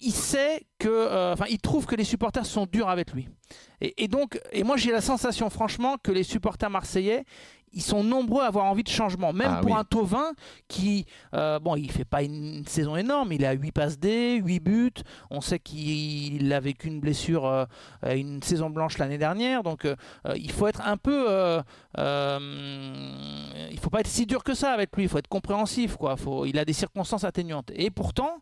Il 0.00 0.12
sait 0.12 0.66
que, 0.78 0.88
euh, 0.88 1.34
enfin, 1.34 1.44
il 1.50 1.58
trouve 1.58 1.86
que 1.86 1.94
les 1.94 2.04
supporters 2.04 2.46
sont 2.46 2.66
durs 2.66 2.88
avec 2.88 3.12
lui. 3.12 3.28
Et, 3.80 4.04
et 4.04 4.08
donc, 4.08 4.40
et 4.50 4.64
moi 4.64 4.76
j'ai 4.76 4.90
la 4.90 5.02
sensation, 5.02 5.50
franchement, 5.50 5.96
que 6.02 6.10
les 6.10 6.22
supporters 6.22 6.70
marseillais, 6.70 7.24
ils 7.76 7.82
sont 7.82 8.02
nombreux 8.02 8.42
à 8.42 8.46
avoir 8.46 8.64
envie 8.64 8.82
de 8.82 8.88
changement. 8.88 9.34
Même 9.34 9.52
ah 9.58 9.60
pour 9.60 9.76
un 9.76 9.84
Tovin 9.84 10.32
qui, 10.66 11.04
euh, 11.34 11.58
bon, 11.58 11.76
il 11.76 11.90
fait 11.90 12.06
pas 12.06 12.22
une 12.22 12.64
saison 12.66 12.96
énorme, 12.96 13.32
il 13.32 13.44
a 13.44 13.52
8 13.52 13.70
passes 13.70 13.98
D, 13.98 14.40
8 14.42 14.60
buts. 14.60 14.92
On 15.30 15.42
sait 15.42 15.58
qu'il 15.58 16.50
a 16.54 16.58
vécu 16.58 16.88
une 16.88 17.00
blessure, 17.00 17.44
euh, 17.44 17.66
une 18.02 18.42
saison 18.42 18.70
blanche 18.70 18.96
l'année 18.96 19.18
dernière. 19.18 19.62
Donc 19.62 19.84
euh, 19.84 19.94
il 20.36 20.50
faut 20.50 20.66
être 20.66 20.80
un 20.86 20.96
peu. 20.96 21.26
il 21.98 23.78
faut 23.78 23.90
pas 23.90 24.00
être 24.00 24.06
si 24.06 24.24
dur 24.24 24.42
que 24.42 24.54
ça 24.54 24.72
avec 24.72 24.96
lui, 24.96 25.04
il 25.04 25.08
faut 25.08 25.18
être 25.18 25.28
compréhensif. 25.28 25.96
Quoi. 25.96 26.16
Faut, 26.16 26.46
il 26.46 26.58
a 26.58 26.64
des 26.64 26.72
circonstances 26.72 27.24
atténuantes. 27.24 27.70
Et 27.74 27.90
pourtant, 27.90 28.38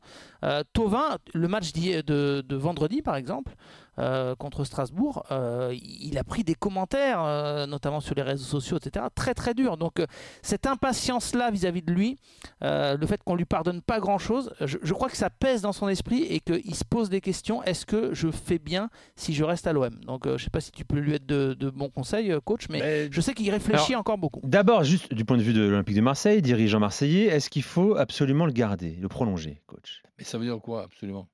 Tovin, 0.72 1.18
le 1.32 1.48
match 1.48 1.72
de, 1.72 2.40
de 2.40 2.56
vendredi 2.56 3.02
par 3.02 3.16
exemple, 3.16 3.56
euh, 3.98 4.34
contre 4.34 4.64
Strasbourg, 4.64 5.24
euh, 5.30 5.74
il 5.82 6.18
a 6.18 6.24
pris 6.24 6.44
des 6.44 6.54
commentaires, 6.54 7.22
euh, 7.22 7.66
notamment 7.66 8.00
sur 8.00 8.14
les 8.14 8.22
réseaux 8.22 8.44
sociaux, 8.44 8.78
etc., 8.78 9.06
très 9.14 9.34
très 9.34 9.54
durs. 9.54 9.76
Donc 9.76 10.02
cette 10.42 10.66
impatience-là 10.66 11.50
vis-à-vis 11.50 11.82
de 11.82 11.92
lui, 11.92 12.18
le 12.60 13.06
fait 13.06 13.22
qu'on 13.22 13.34
lui 13.34 13.44
pardonne 13.44 13.82
pas 13.82 14.00
grand-chose, 14.00 14.52
je, 14.60 14.92
crois 14.92 15.08
que 15.08 15.16
ça 15.16 15.30
pèse 15.30 15.62
dans 15.62 15.72
son 15.72 15.88
esprit 15.88 16.22
et 16.22 16.40
qu'il 16.40 16.74
se 16.74 16.84
pose 16.84 17.10
des 17.10 17.20
questions. 17.20 17.62
Est-ce 17.62 17.86
que 17.86 18.14
je 18.14 18.30
fais 18.30 18.58
bien 18.58 18.90
si 19.16 19.34
je 19.34 19.44
reste 19.44 19.66
à 19.66 19.72
l'OM 19.72 19.94
Donc 20.06 20.26
je 20.26 20.42
sais 20.42 20.50
pas 20.50 20.60
si 20.60 20.72
tu 20.72 20.84
peux 20.84 20.98
lui 20.98 21.14
être 21.14 21.26
de, 21.26 21.70
bons 21.70 21.90
conseils, 21.90 22.34
coach, 22.44 22.68
mais, 22.68 23.10
je 23.10 23.20
sais 23.20 23.34
qu'il 23.34 23.50
réfléchit 23.50 23.94
encore 23.94 24.18
beaucoup. 24.18 24.40
D'abord, 24.44 24.84
juste 24.84 25.12
du 25.12 25.24
point 25.24 25.36
de 25.36 25.42
vue 25.42 25.52
de 25.52 25.62
l'Olympique 25.62 25.96
de 25.96 26.00
Marseille, 26.00 26.42
dirigeant 26.42 26.80
marseillais, 26.80 27.26
est-ce 27.26 27.50
qu'il 27.50 27.62
faut 27.62 27.96
absolument 27.96 28.46
le 28.46 28.52
garder, 28.52 28.96
le 29.00 29.08
prolonger, 29.08 29.62
coach? 29.66 30.02
Mais 30.18 30.24
ça 30.24 30.38
veut 30.38 30.44
dire 30.44 30.58
quoi, 30.58 30.82
absolument? 30.82 31.28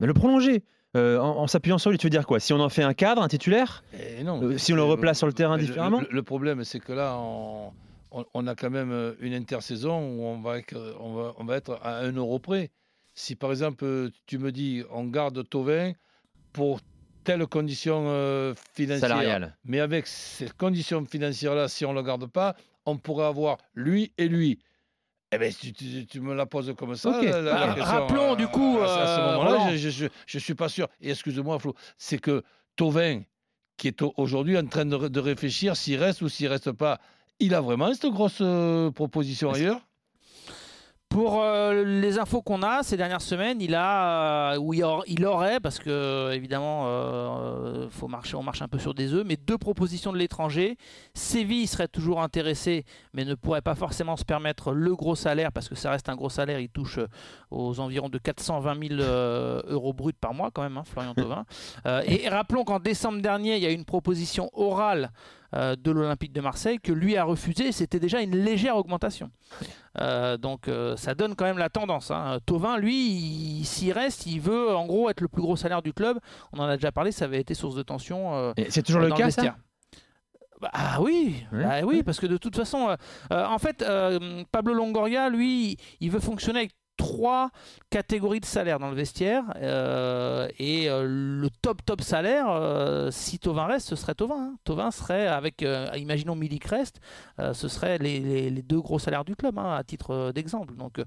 Mais 0.00 0.06
le 0.06 0.14
prolonger 0.14 0.64
euh, 0.96 1.18
en, 1.18 1.46
s'appuyant 1.46 1.78
sur 1.78 1.90
lui, 1.90 1.98
tu 1.98 2.06
veux 2.06 2.10
dire 2.10 2.26
quoi? 2.26 2.38
Si 2.38 2.52
on 2.52 2.60
en 2.60 2.68
fait 2.68 2.82
un 2.82 2.94
cadre, 2.94 3.22
un 3.22 3.28
titulaire? 3.28 3.82
Eh 3.98 4.22
non, 4.22 4.40
euh, 4.42 4.58
Si 4.58 4.72
on 4.72 4.76
le 4.76 4.84
replace 4.84 5.18
sur 5.18 5.26
le 5.26 5.32
terrain 5.32 5.58
différemment? 5.58 6.00
le, 6.08 6.22
problème, 6.22 6.62
c'est 6.64 6.78
que 6.78 6.92
là, 6.92 7.18
on, 7.18 8.46
a 8.46 8.54
quand 8.54 8.70
même 8.70 8.92
euh, 8.92 9.14
une 9.20 9.34
intersaison 9.34 9.98
où 9.98 10.22
on 10.22 10.40
va, 10.40 10.58
on 11.00 11.44
va, 11.44 11.56
être 11.56 11.80
à 11.82 11.98
un 11.98 12.12
euro 12.12 12.38
près. 12.38 12.70
Si 13.14 13.34
par 13.34 13.50
exemple, 13.50 14.10
tu 14.26 14.38
me 14.38 14.52
dis, 14.52 14.84
on 14.90 15.04
garde 15.04 15.48
Tovin 15.48 15.92
pour 16.52 16.80
telle 17.24 17.46
condition 17.46 18.54
financière, 18.74 19.52
mais 19.64 19.80
avec 19.80 20.06
ces 20.06 20.48
conditions 20.50 21.04
financières-là, 21.06 21.68
si 21.68 21.84
on 21.84 21.92
ne 21.92 21.98
le 21.98 22.02
garde 22.02 22.26
pas, 22.26 22.54
on 22.86 22.98
pourrait 22.98 23.26
avoir 23.26 23.58
lui 23.74 24.12
et 24.18 24.28
lui. 24.28 24.58
Eh 25.34 25.38
ben, 25.38 25.52
tu, 26.08 26.20
me 26.20 26.32
la 26.32 26.46
poses 26.46 26.72
comme 26.76 26.94
ça. 26.94 27.20
Bah, 27.20 27.74
rappelons 27.80 28.36
du 28.36 28.46
coup. 28.46 28.78
À, 28.80 28.86
ce 28.86 29.20
euh, 29.20 29.32
moment-là, 29.32 29.76
je 29.76 30.04
ne 30.04 30.40
suis 30.40 30.54
pas 30.54 30.68
sûr. 30.68 30.88
Et 31.00 31.10
excuse-moi, 31.10 31.58
Flo, 31.58 31.74
c'est 31.98 32.18
que 32.18 32.44
Tovin, 32.76 33.22
qui 33.76 33.88
est 33.88 34.00
aujourd'hui 34.16 34.56
en 34.56 34.66
train 34.66 34.84
de, 34.84 35.18
réfléchir 35.18 35.76
s'il 35.76 35.98
reste 35.98 36.22
ou 36.22 36.28
s'il 36.28 36.46
reste 36.46 36.70
pas, 36.70 37.00
il 37.40 37.54
a 37.54 37.60
vraiment 37.60 37.92
cette 37.92 38.12
grosse 38.12 38.38
euh, 38.42 38.92
proposition 38.92 39.50
ailleurs? 39.50 39.80
Pour 41.14 41.40
euh, 41.40 41.84
les 41.84 42.18
infos 42.18 42.42
qu'on 42.42 42.64
a 42.64 42.82
ces 42.82 42.96
dernières 42.96 43.22
semaines, 43.22 43.60
il 43.60 43.76
a, 43.76 44.54
euh, 44.54 45.02
il, 45.06 45.24
aurait, 45.24 45.60
parce 45.60 45.78
que 45.78 46.32
évidemment, 46.32 46.86
euh, 46.88 47.86
faut 47.88 48.08
marcher, 48.08 48.34
on 48.34 48.42
marche 48.42 48.62
un 48.62 48.66
peu 48.66 48.80
sur 48.80 48.94
des 48.94 49.12
œufs, 49.12 49.22
mais 49.24 49.36
deux 49.36 49.56
propositions 49.56 50.12
de 50.12 50.18
l'étranger. 50.18 50.76
Séville 51.14 51.68
serait 51.68 51.86
toujours 51.86 52.20
intéressé, 52.20 52.84
mais 53.12 53.24
ne 53.24 53.36
pourrait 53.36 53.62
pas 53.62 53.76
forcément 53.76 54.16
se 54.16 54.24
permettre 54.24 54.72
le 54.72 54.96
gros 54.96 55.14
salaire, 55.14 55.52
parce 55.52 55.68
que 55.68 55.76
ça 55.76 55.92
reste 55.92 56.08
un 56.08 56.16
gros 56.16 56.30
salaire. 56.30 56.58
Il 56.58 56.68
touche 56.68 56.98
aux 57.52 57.78
environs 57.78 58.08
de 58.08 58.18
420 58.18 58.88
000 58.96 59.00
euros 59.68 59.92
bruts 59.92 60.14
par 60.20 60.34
mois, 60.34 60.50
quand 60.52 60.62
même, 60.62 60.78
hein, 60.78 60.84
Florian 60.84 61.14
Thauvin. 61.14 61.44
et 62.08 62.28
rappelons 62.28 62.64
qu'en 62.64 62.80
décembre 62.80 63.22
dernier, 63.22 63.54
il 63.54 63.62
y 63.62 63.66
a 63.66 63.70
eu 63.70 63.74
une 63.74 63.84
proposition 63.84 64.50
orale 64.52 65.12
euh, 65.54 65.76
de 65.76 65.90
l'Olympique 65.90 66.32
de 66.32 66.40
Marseille 66.40 66.78
que 66.78 66.92
lui 66.92 67.16
a 67.16 67.24
refusé. 67.24 67.72
C'était 67.72 68.00
déjà 68.00 68.20
une 68.20 68.36
légère 68.36 68.76
augmentation. 68.76 69.30
Euh, 70.00 70.36
donc 70.36 70.68
euh, 70.68 70.96
ça 70.96 71.14
donne 71.14 71.34
quand 71.34 71.44
même 71.44 71.58
la 71.58 71.70
tendance. 71.70 72.10
Hein. 72.10 72.38
Tovin, 72.46 72.78
lui, 72.78 73.62
s'il 73.64 73.92
reste, 73.92 74.26
il 74.26 74.40
veut 74.40 74.74
en 74.74 74.86
gros 74.86 75.10
être 75.10 75.20
le 75.20 75.28
plus 75.28 75.42
gros 75.42 75.56
salaire 75.56 75.82
du 75.82 75.92
club. 75.92 76.18
On 76.52 76.58
en 76.58 76.64
a 76.64 76.76
déjà 76.76 76.92
parlé, 76.92 77.12
ça 77.12 77.26
avait 77.26 77.40
été 77.40 77.54
source 77.54 77.76
de 77.76 77.82
tension. 77.82 78.52
c'est 78.68 78.82
toujours 78.82 79.02
le 79.02 79.10
cas, 79.10 79.30
ça? 79.30 79.56
Bah, 80.60 80.70
ah 80.72 81.02
oui, 81.02 81.44
bah 81.52 81.80
oui, 81.84 82.02
parce 82.02 82.20
que 82.20 82.26
de 82.26 82.36
toute 82.36 82.56
façon, 82.56 82.96
euh, 83.32 83.44
en 83.44 83.58
fait, 83.58 83.82
euh, 83.82 84.44
Pablo 84.50 84.72
Longoria, 84.72 85.28
lui, 85.28 85.76
il 86.00 86.10
veut 86.10 86.20
fonctionner 86.20 86.60
avec 86.60 86.72
trois 86.96 87.50
catégories 87.90 88.40
de 88.40 88.44
salaire 88.44 88.78
dans 88.78 88.88
le 88.88 88.94
vestiaire 88.94 89.44
euh, 89.56 90.48
et 90.58 90.88
euh, 90.88 91.04
le 91.06 91.48
top 91.62 91.84
top 91.84 92.00
salaire 92.00 92.46
euh, 92.48 93.10
si 93.10 93.38
Tovin 93.38 93.66
reste 93.66 93.88
ce 93.88 93.96
serait 93.96 94.14
Tovin 94.14 94.36
hein. 94.36 94.54
Tovin 94.64 94.90
serait 94.90 95.26
avec 95.26 95.64
imaginons 95.96 96.34
Milik 96.34 96.64
reste 96.64 97.00
ce 97.38 97.68
serait 97.68 97.98
les, 97.98 98.50
deux 98.62 98.80
gros 98.80 98.98
salaires 98.98 99.24
du 99.24 99.36
club 99.36 99.58
hein, 99.58 99.74
à 99.74 99.82
titre 99.84 100.32
d'exemple 100.32 100.74
donc 100.74 101.00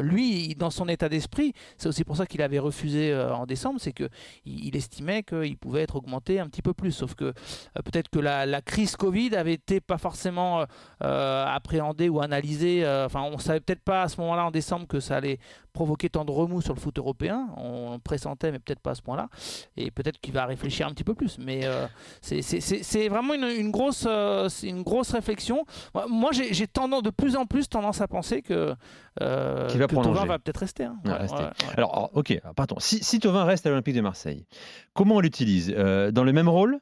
lui 0.00 0.54
dans 0.54 0.70
son 0.70 0.88
état 0.88 1.08
d'esprit 1.08 1.52
c'est 1.76 1.88
aussi 1.88 2.04
pour 2.04 2.16
ça 2.16 2.26
qu'il 2.26 2.42
avait 2.42 2.58
refusé 2.58 3.14
en 3.16 3.46
décembre 3.46 3.80
c'est 3.80 3.92
que 3.92 4.08
il, 4.44 4.76
estimait 4.76 5.22
qu'il 5.22 5.56
pouvait 5.56 5.82
être 5.82 5.96
augmenté 5.96 6.40
un 6.40 6.46
petit 6.48 6.62
peu 6.62 6.74
plus 6.74 6.92
sauf 6.92 7.14
que 7.14 7.32
peut-être 7.74 8.08
que 8.08 8.18
la, 8.18 8.46
la 8.46 8.62
crise 8.62 8.96
Covid 8.96 9.34
avait 9.34 9.54
été 9.54 9.80
pas 9.80 9.98
forcément 9.98 10.64
appréhendée 11.00 12.08
ou 12.08 12.20
analysée 12.20 12.84
enfin 13.04 13.22
on 13.22 13.38
savait 13.38 13.60
peut-être 13.60 13.82
pas 13.82 14.02
à 14.02 14.08
ce 14.08 14.20
moment-là 14.20 14.46
en 14.46 14.50
décembre 14.50 14.86
que 14.86 15.00
ça 15.00 15.16
allait 15.16 15.27
provoquer 15.72 16.08
tant 16.08 16.24
de 16.24 16.30
remous 16.32 16.60
sur 16.62 16.74
le 16.74 16.80
foot 16.80 16.98
européen. 16.98 17.48
On 17.56 17.98
pressentait, 17.98 18.50
mais 18.52 18.58
peut-être 18.58 18.80
pas 18.80 18.92
à 18.92 18.94
ce 18.94 19.02
point-là. 19.02 19.28
Et 19.76 19.90
peut-être 19.90 20.18
qu'il 20.20 20.32
va 20.34 20.46
réfléchir 20.46 20.86
un 20.86 20.90
petit 20.90 21.04
peu 21.04 21.14
plus. 21.14 21.38
Mais 21.38 21.60
euh, 21.64 21.86
c'est- 22.20 22.42
c'est 22.42 22.60
c'est- 22.60 22.82
c'est 22.82 23.08
vraiment 23.08 23.34
une, 23.34 23.44
une 23.44 23.70
grosse, 23.70 24.04
euh, 24.08 24.48
c'est 24.48 24.68
une 24.68 24.82
grosse 24.82 25.10
réflexion. 25.12 25.64
Moi, 26.08 26.30
j'ai 26.32 26.66
tendance, 26.66 27.02
de 27.02 27.10
plus 27.10 27.36
en 27.36 27.46
plus 27.46 27.68
tendance 27.68 28.00
à 28.00 28.08
penser 28.08 28.42
que, 28.42 28.74
euh, 29.20 29.66
Qu'il 29.68 29.78
va 29.80 29.86
que 29.86 29.94
Thauvin 29.94 30.02
prolonger. 30.10 30.28
va 30.28 30.38
peut-être 30.38 30.58
rester. 30.60 30.84
hein. 30.84 30.96
Ouais, 31.04 31.10
Ouais, 31.12 31.18
rester. 31.18 31.36
ouais, 31.38 31.42
ouais. 31.44 31.74
Alors, 31.76 32.10
ok, 32.14 32.40
pardon. 32.56 32.76
Si, 32.78 33.02
si 33.04 33.20
Thauvin 33.20 33.44
reste 33.44 33.66
à 33.66 33.70
l'Olympique 33.70 33.94
de 33.96 34.00
Marseille, 34.00 34.46
comment 34.94 35.16
on 35.16 35.20
l'utilise? 35.20 35.72
Euh, 35.76 36.10
Dans 36.10 36.24
le 36.24 36.32
même 36.32 36.48
rôle? 36.48 36.78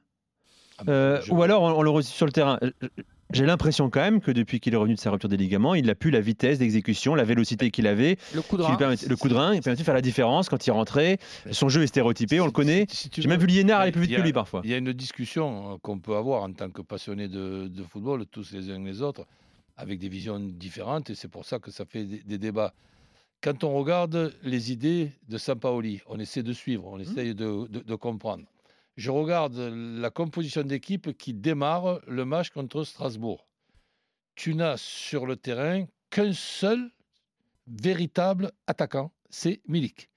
Ah, 0.79 0.83
Euh, 0.89 1.21
je- 1.23 1.33
Ou 1.33 1.43
alors 1.43 1.63
on, 1.63 1.71
on 1.79 1.83
le 1.83 1.89
reçoit 1.91 2.15
sur 2.15 2.27
le 2.27 2.33
terrain 2.33 2.59
J'ai 3.33 3.45
l'impression 3.45 3.91
quand 3.91 4.01
même 4.01 4.21
que 4.21 4.31
depuis 4.31 4.61
qu'il 4.61 4.73
est 4.73 4.77
revenu 4.77 4.95
de 4.95 5.01
sa 5.01 5.11
rupture 5.11 5.29
des 5.29 5.37
ligaments, 5.37 5.75
il 5.75 5.87
n'a 5.87 5.95
plus 5.97 6.11
la 6.11 6.21
vitesse 6.21 6.59
d'exécution, 6.61 7.15
la 7.17 7.25
vélocité 7.25 7.71
qu'il 7.73 7.87
avait, 7.89 8.19
Le 8.35 8.41
coup 8.43 8.57
de 8.57 8.63
rein. 8.63 8.77
le 9.09 9.17
coup 9.17 9.29
de 9.29 9.35
rein, 9.35 9.53
il 9.55 9.61
permettait 9.63 9.83
de 9.83 9.85
faire 9.85 9.95
la 9.95 10.01
différence 10.01 10.49
quand 10.49 10.65
il 10.67 10.71
rentrait. 10.71 11.19
Son 11.51 11.69
jeu 11.69 11.83
est 11.83 11.89
stéréotypé, 11.89 12.41
on 12.41 12.47
le 12.47 12.53
connaît. 12.53 12.87
Si- 12.89 12.97
si 12.97 13.11
tu 13.11 13.23
J'ai 13.23 13.29
même 13.29 13.41
vu 13.41 13.47
Liénard 13.49 13.81
aller 13.81 13.91
plus 13.93 14.03
vite 14.03 14.11
y 14.13 14.15
que 14.15 14.21
a- 14.21 14.25
lui 14.25 14.33
parfois. 14.33 14.61
Il 14.65 14.71
y 14.71 14.75
a 14.75 14.77
une 14.77 14.93
discussion 14.93 15.73
euh, 15.73 15.77
qu'on 15.83 15.99
peut 15.99 16.15
avoir 16.15 16.45
en 16.45 16.53
tant 16.53 16.71
que 16.71 16.83
passionné 16.83 17.27
de, 17.29 17.67
de 17.67 17.83
football, 17.83 18.25
tous 18.31 18.53
les 18.53 18.71
uns 18.71 18.79
les 18.85 19.03
autres, 19.03 19.27
avec 19.77 19.99
des 19.99 20.09
visions 20.09 20.39
différentes, 20.39 21.11
et 21.11 21.15
c'est 21.17 21.29
pour 21.29 21.45
ça 21.45 21.59
que 21.59 21.71
ça 21.73 21.85
fait 21.85 22.05
des, 22.05 22.23
des 22.25 22.39
débats. 22.39 22.73
Quand 23.43 23.65
on 23.65 23.75
regarde 23.75 24.33
les 24.45 24.73
idées 24.73 25.11
de 25.29 25.37
Sampaoli, 25.37 26.01
on 26.09 26.19
essaie 26.21 26.43
de 26.45 26.53
suivre, 26.53 26.85
Mmh. 26.85 26.95
on 26.95 26.99
essaie 27.01 27.35
de, 27.35 27.67
de- 27.69 27.81
de 27.81 27.95
comprendre. 27.97 28.45
Je 28.97 29.11
regarde 29.11 29.57
la 29.59 30.11
composition 30.11 30.63
d'équipe 30.63 31.17
qui 31.19 31.35
démarre 31.35 32.01
le 32.07 32.25
match 32.25 32.51
contre 32.51 32.83
Strasbourg. 32.83 33.47
Tu 34.35 34.55
n'as 34.55 34.79
sur 34.79 35.27
le 35.27 35.37
terrain 35.37 35.85
qu'un 36.09 36.33
seul 36.33 36.91
véritable 37.67 38.53
attaquant, 38.67 39.13
c'est 39.29 39.61
Milik. 39.69 40.09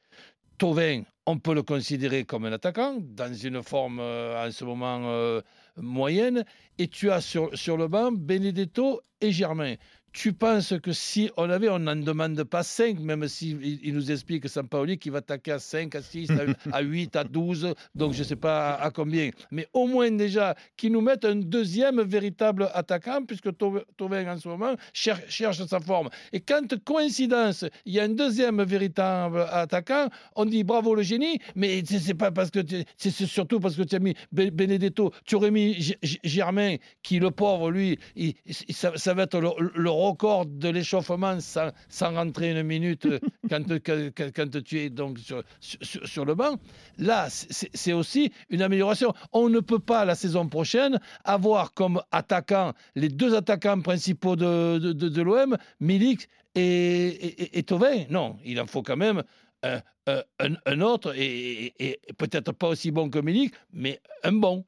Tovin, 0.57 1.03
on 1.25 1.39
peut 1.39 1.53
le 1.53 1.63
considérer 1.63 2.23
comme 2.23 2.45
un 2.45 2.53
attaquant, 2.53 2.97
dans 2.99 3.33
une 3.33 3.63
forme 3.63 3.99
euh, 3.99 4.47
en 4.47 4.51
ce 4.51 4.63
moment 4.63 5.01
euh, 5.05 5.41
moyenne, 5.77 6.45
et 6.77 6.87
tu 6.87 7.11
as 7.11 7.21
sur, 7.21 7.55
sur 7.57 7.77
le 7.77 7.87
banc 7.87 8.11
Benedetto 8.11 9.01
et 9.21 9.31
Germain. 9.31 9.75
Tu 10.11 10.33
penses 10.33 10.73
que 10.81 10.91
si 10.91 11.29
on 11.37 11.49
avait, 11.49 11.69
on 11.69 11.79
n'en 11.79 11.95
demande 11.95 12.43
pas 12.43 12.63
5, 12.63 12.99
même 12.99 13.27
s'il 13.27 13.63
il, 13.63 13.79
il 13.83 13.93
nous 13.93 14.11
explique 14.11 14.49
Sampaoli 14.49 14.97
qu'il 14.97 15.11
va 15.11 15.19
attaquer 15.19 15.51
à 15.51 15.59
5, 15.59 15.93
à 15.95 16.01
6, 16.01 16.29
à, 16.31 16.35
à 16.77 16.81
8, 16.81 17.15
à 17.15 17.23
12, 17.23 17.73
donc 17.95 18.13
je 18.13 18.19
ne 18.19 18.23
sais 18.23 18.35
pas 18.35 18.73
à, 18.75 18.89
combien. 18.91 19.29
Mais 19.51 19.67
au 19.73 19.85
moins 19.87 20.09
déjà 20.11 20.55
qu'ils 20.77 20.91
nous 20.91 21.01
mettent 21.01 21.25
un 21.25 21.35
deuxième 21.35 22.01
véritable 22.01 22.69
attaquant, 22.73 23.23
puisque 23.25 23.55
Tau- 23.57 23.81
Thauvin 23.97 24.25
en 24.33 24.37
ce 24.37 24.47
moment 24.47 24.75
cher- 24.93 25.21
cherche 25.29 25.63
sa 25.65 25.79
forme. 25.79 26.09
Et 26.33 26.39
quand, 26.39 26.67
coïncidence, 26.83 27.65
il 27.85 27.93
y 27.93 27.99
a 27.99 28.03
un 28.03 28.09
deuxième 28.09 28.63
véritable 28.63 29.45
attaquant, 29.51 30.09
on 30.35 30.45
dit 30.45 30.63
bravo 30.63 30.95
le 30.95 31.03
génie, 31.03 31.39
mais 31.55 31.83
c'est 31.85 32.13
pas 32.15 32.31
parce 32.31 32.49
que 32.49 32.59
c'est 32.97 33.11
surtout 33.11 33.59
parce 33.59 33.75
que 33.75 33.83
tu 33.83 33.95
as 33.95 33.99
mis 33.99 34.15
Be- 34.33 34.49
Benedetto, 34.51 35.11
tu 35.25 35.35
aurais 35.35 35.51
mis 35.51 35.73
G- 35.79 35.97
G- 36.01 36.19
Germain, 36.23 36.75
qui 37.03 37.19
le 37.19 37.29
pauvre, 37.31 37.69
lui, 37.69 37.99
il- 38.15 38.33
il- 38.45 38.73
ça, 38.73 38.91
ça 38.95 39.13
va 39.13 39.23
être 39.23 39.39
le, 39.39 39.49
le 39.75 39.89
record 39.99 40.45
de 40.45 40.69
l'échauffement 40.69 41.39
sans, 41.39 41.71
sans 41.89 42.13
rentrer 42.13 42.51
une 42.51 42.63
minute 42.63 43.07
quand, 43.49 43.63
quand, 43.85 44.09
quand- 44.35 44.63
tu 44.63 44.79
es 44.79 44.89
donc 44.89 45.19
sur, 45.19 45.43
sur, 45.59 46.07
sur 46.07 46.25
le 46.25 46.35
banc. 46.35 46.55
Là, 46.97 47.27
c'est 47.29 47.93
aussi 47.93 48.31
une 48.49 48.61
amélioration. 48.61 49.13
On 49.31 49.49
ne 49.49 49.59
peut 49.59 49.79
pas 49.79 50.05
la 50.05 50.15
saison 50.15 50.47
prochaine 50.47 50.99
avoir 51.23 51.73
comme 51.73 52.01
attaquants 52.11 52.73
les 52.95 53.09
deux 53.09 53.35
attaquants 53.35 53.81
principaux 53.81 54.35
de, 54.35 54.77
de, 54.79 54.93
de- 54.93 55.09
de 55.09 55.21
l'OM, 55.21 55.57
Milik 55.79 56.27
et, 56.55 56.61
et, 57.07 57.59
et 57.59 57.63
Thauvin. 57.63 58.05
Non, 58.09 58.37
il 58.45 58.59
en 58.59 58.65
faut 58.67 58.81
quand 58.83 58.97
même 58.97 59.23
un, 59.63 59.81
un- 60.07 60.23
un- 60.39 60.55
un 60.65 60.81
autre, 60.81 61.13
et, 61.17 61.73
et- 61.77 61.99
et 62.07 62.13
peut-être 62.17 62.51
pas 62.53 62.67
aussi 62.69 62.91
bon 62.91 63.09
que 63.09 63.19
Milik, 63.19 63.53
mais 63.73 63.99
un 64.23 64.31
bon. 64.31 64.65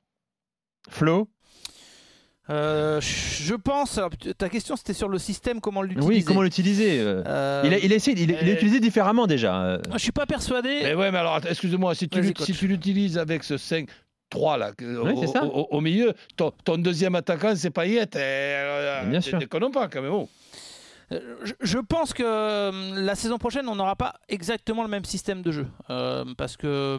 Flo? 0.90 1.30
Euh, 2.52 3.00
je 3.02 3.56
pense. 3.56 3.98
alors, 3.98 4.10
Ta 4.38 4.50
question 4.50 4.76
c'était 4.76 4.94
sur 4.94 5.08
le 5.10 5.18
système, 5.18 5.62
comment 5.62 5.82
l'utiliser. 5.82 6.08
Oui, 6.08 6.24
comment 6.24 6.42
l'utiliser 6.42 7.00
euh, 7.00 7.24
Euh, 7.26 7.62
il, 7.66 7.74
a, 7.74 7.78
il 7.80 7.92
a 7.94 7.96
essayé, 7.96 8.18
il, 8.22 8.30
il 8.32 8.36
l'a 8.36 8.42
euh, 8.52 8.54
utilisé 8.54 8.80
différemment 8.80 9.26
déjà. 9.28 9.62
euh. 9.64 9.78
Je 9.94 9.98
suis 10.00 10.12
pas 10.12 10.26
persuadé. 10.26 10.80
Mais 10.84 10.94
ouais, 10.94 11.12
mais 11.12 11.18
alors, 11.20 11.40
excuse-moi, 11.50 11.96
si 11.96 12.10
tu, 12.10 12.34
si 12.40 12.68
l'utilises 12.68 13.18
avec 13.18 13.44
ce 13.44 13.58
5. 13.58 13.88
3 14.30 14.58
là, 14.58 14.72
Oui, 14.80 15.14
au, 15.72 15.82
milieu, 15.82 16.14
ton, 16.38 16.54
ton 16.64 16.78
deuxième 16.78 17.16
attaquant 17.16 17.54
c'est 17.54 17.70
Payet. 17.70 18.08
Euh, 18.16 19.04
Bien 19.10 19.20
sûr. 19.20 19.38
Déconnons 19.40 19.72
pas 19.72 19.90
quand 19.90 20.02
même. 20.02 20.14
oh. 20.14 20.30
Euh, 21.12 21.20
Je, 21.62 21.78
pense 21.80 22.14
que 22.14 22.24
euh, 22.26 22.72
la 22.96 23.16
saison 23.16 23.38
prochaine, 23.38 23.68
on 23.68 23.76
n'aura 23.76 23.96
pas 23.96 24.16
exactement 24.30 24.84
le 24.84 24.90
même 24.90 25.06
système 25.06 25.42
de 25.42 25.52
jeu. 25.52 25.68
Euh, 25.90 26.26
parce 26.38 26.58
que 26.58 26.98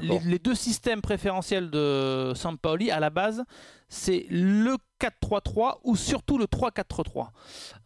les, 0.00 0.18
les 0.20 0.38
deux 0.38 0.54
systèmes 0.54 1.00
préférentiels 1.00 1.70
de 1.70 2.32
Sampaoli, 2.34 2.90
à 2.90 3.00
la 3.00 3.10
base, 3.10 3.44
c'est 3.88 4.26
le 4.30 4.76
4-3-3 5.02 5.78
ou 5.84 5.96
surtout 5.96 6.38
le 6.38 6.44
3-4-3. 6.46 7.28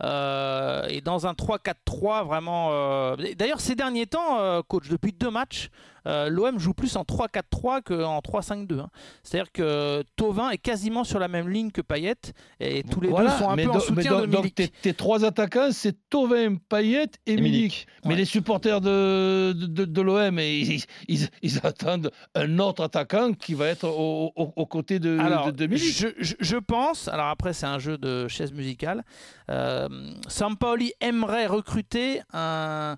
Euh, 0.02 0.86
et 0.88 1.00
dans 1.00 1.26
un 1.26 1.32
3-4-3, 1.32 2.24
vraiment. 2.26 2.68
euh, 2.72 3.16
D'ailleurs, 3.38 3.60
ces 3.60 3.74
derniers 3.74 4.06
temps, 4.06 4.38
euh, 4.38 4.60
coach, 4.66 4.88
depuis 4.88 5.12
deux 5.12 5.30
matchs, 5.30 5.68
euh, 6.06 6.28
l'OM 6.28 6.56
joue 6.60 6.72
plus 6.72 6.94
en 6.96 7.02
3-4-3 7.02 7.82
qu'en 7.82 8.20
3-5-2. 8.20 8.78
hein. 8.78 8.90
C'est-à-dire 9.24 9.50
que 9.50 10.04
Tovin 10.14 10.50
est 10.50 10.58
quasiment 10.58 11.02
sur 11.02 11.18
la 11.18 11.26
même 11.26 11.48
ligne 11.48 11.72
que 11.72 11.80
Payet 11.80 12.14
et 12.60 12.84
tous 12.84 13.00
les 13.00 13.08
Voilà, 13.08 13.30
deux 13.32 13.36
sont 13.38 13.50
un 13.50 13.56
mais 13.56 13.64
peu 13.64 13.70
en 13.70 13.72
donc- 13.72 13.82
mais 13.90 14.02
soutien 14.02 14.10
donc- 14.12 14.20
de 14.20 14.26
donc 14.26 14.42
Milik. 14.44 14.54
tes, 14.54 14.68
tes 14.68 14.94
trois 14.94 15.24
attaquants, 15.24 15.70
c'est 15.72 15.96
Tovin, 16.08 16.56
Payet 16.68 17.08
et, 17.26 17.32
Et 17.32 17.36
Milik. 17.36 17.42
Milik. 17.42 17.86
Mais 18.04 18.10
Ouais. 18.10 18.16
les 18.18 18.24
supporters 18.24 18.80
de, 18.80 19.52
de, 19.52 19.66
de- 19.66 19.84
de 19.84 20.00
l'OM, 20.00 20.38
ils, 20.38 20.84
ils, 21.08 21.28
ils 21.42 21.66
attendent 21.66 22.12
un 22.36 22.58
autre 22.60 22.84
attaquant 22.84 23.32
qui 23.32 23.54
va 23.54 23.66
être 23.66 23.88
au- 23.88 24.30
au- 24.36 24.52
aux 24.54 24.66
côtés 24.66 25.00
de, 25.00 25.18
Alors, 25.18 25.46
de, 25.46 25.50
de 25.50 25.66
Milik. 25.66 25.92
je, 25.92 26.06
je- 26.20 26.34
je 26.38 26.56
pense, 26.56 27.05
alors 27.08 27.26
après 27.26 27.52
c'est 27.52 27.66
un 27.66 27.78
jeu 27.78 27.98
de 27.98 28.28
chaise 28.28 28.52
musicale, 28.52 29.02
euh, 29.50 29.88
Sampaoli 30.28 30.92
aimerait 31.00 31.46
recruter 31.46 32.20
un, 32.32 32.96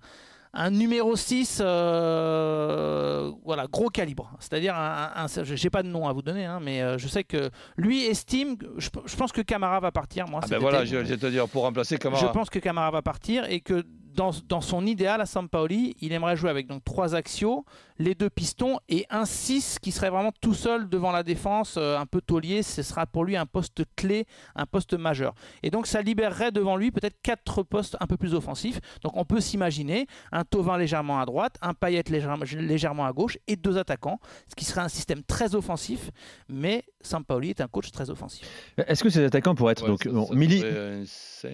un 0.54 0.70
numéro 0.70 1.14
6, 1.16 1.60
euh, 1.62 3.30
voilà, 3.44 3.66
gros 3.66 3.88
calibre. 3.88 4.30
C'est-à-dire, 4.40 4.74
un, 4.74 5.10
un- 5.14 5.26
n'ai 5.42 5.70
pas 5.70 5.82
de 5.82 5.88
nom 5.88 6.08
à 6.08 6.12
vous 6.12 6.22
donner, 6.22 6.44
hein, 6.46 6.60
mais 6.62 6.82
euh, 6.82 6.98
je 6.98 7.08
sais 7.08 7.24
que 7.24 7.50
lui 7.76 8.04
estime, 8.04 8.56
je, 8.78 8.88
je 9.04 9.16
pense 9.16 9.32
que 9.32 9.40
Camara 9.42 9.80
va 9.80 9.92
partir, 9.92 10.26
moi. 10.28 10.40
Ah 10.42 10.46
ben 10.48 10.58
voilà, 10.58 10.84
je, 10.84 10.96
je 10.96 11.14
vais 11.14 11.16
te 11.16 11.26
dire, 11.26 11.48
pour 11.48 11.62
remplacer 11.62 11.98
Camara. 11.98 12.20
Je 12.26 12.32
pense 12.32 12.50
que 12.50 12.58
Camara 12.58 12.90
va 12.90 13.02
partir 13.02 13.44
et 13.50 13.60
que 13.60 13.84
dans, 14.14 14.30
dans 14.48 14.60
son 14.60 14.84
idéal 14.86 15.20
à 15.20 15.26
Sampaoli, 15.26 15.96
il 16.00 16.12
aimerait 16.12 16.36
jouer 16.36 16.50
avec 16.50 16.66
donc 16.66 16.82
trois 16.84 17.14
axiaux, 17.14 17.64
les 17.98 18.14
deux 18.14 18.30
pistons 18.30 18.78
et 18.88 19.06
un 19.10 19.24
6 19.24 19.78
qui 19.80 19.90
serait 19.92 20.10
vraiment 20.10 20.32
tout 20.40 20.54
seul 20.54 20.88
devant 20.88 21.10
la 21.10 21.22
défense, 21.22 21.74
euh, 21.76 21.98
un 21.98 22.06
peu 22.06 22.20
taulier. 22.20 22.62
Ce 22.62 22.82
sera 22.82 23.06
pour 23.06 23.24
lui 23.24 23.36
un 23.36 23.46
poste 23.46 23.82
clé, 23.96 24.26
un 24.54 24.66
poste 24.66 24.94
majeur. 24.94 25.34
Et 25.62 25.70
donc 25.70 25.86
ça 25.86 26.00
libérerait 26.02 26.52
devant 26.52 26.76
lui 26.76 26.90
peut-être 26.90 27.16
quatre 27.22 27.62
postes 27.62 27.96
un 28.00 28.06
peu 28.06 28.16
plus 28.16 28.34
offensifs. 28.34 28.80
Donc 29.02 29.16
on 29.16 29.24
peut 29.24 29.40
s'imaginer 29.40 30.06
un 30.32 30.44
Tovin 30.44 30.78
légèrement 30.78 31.20
à 31.20 31.26
droite, 31.26 31.56
un 31.60 31.74
Payet 31.74 32.04
légèrement, 32.08 33.04
à 33.06 33.12
gauche 33.12 33.36
et 33.46 33.56
deux 33.56 33.78
attaquants, 33.78 34.20
ce 34.48 34.54
qui 34.54 34.64
serait 34.64 34.80
un 34.82 34.88
système 34.88 35.22
très 35.24 35.54
offensif. 35.54 36.10
Mais 36.48 36.84
Sampaoli 37.00 37.50
est 37.50 37.60
un 37.60 37.68
coach 37.68 37.90
très 37.90 38.10
offensif. 38.10 38.46
Est-ce 38.76 39.02
que 39.02 39.10
ces 39.10 39.24
attaquants 39.24 39.54
pourraient 39.54 39.72
être 39.72 39.82
Ouais, 39.82 39.88
donc 39.88 40.06
bon, 40.08 40.26
ferait 40.60 41.00
un 41.00 41.04
5, 41.06 41.50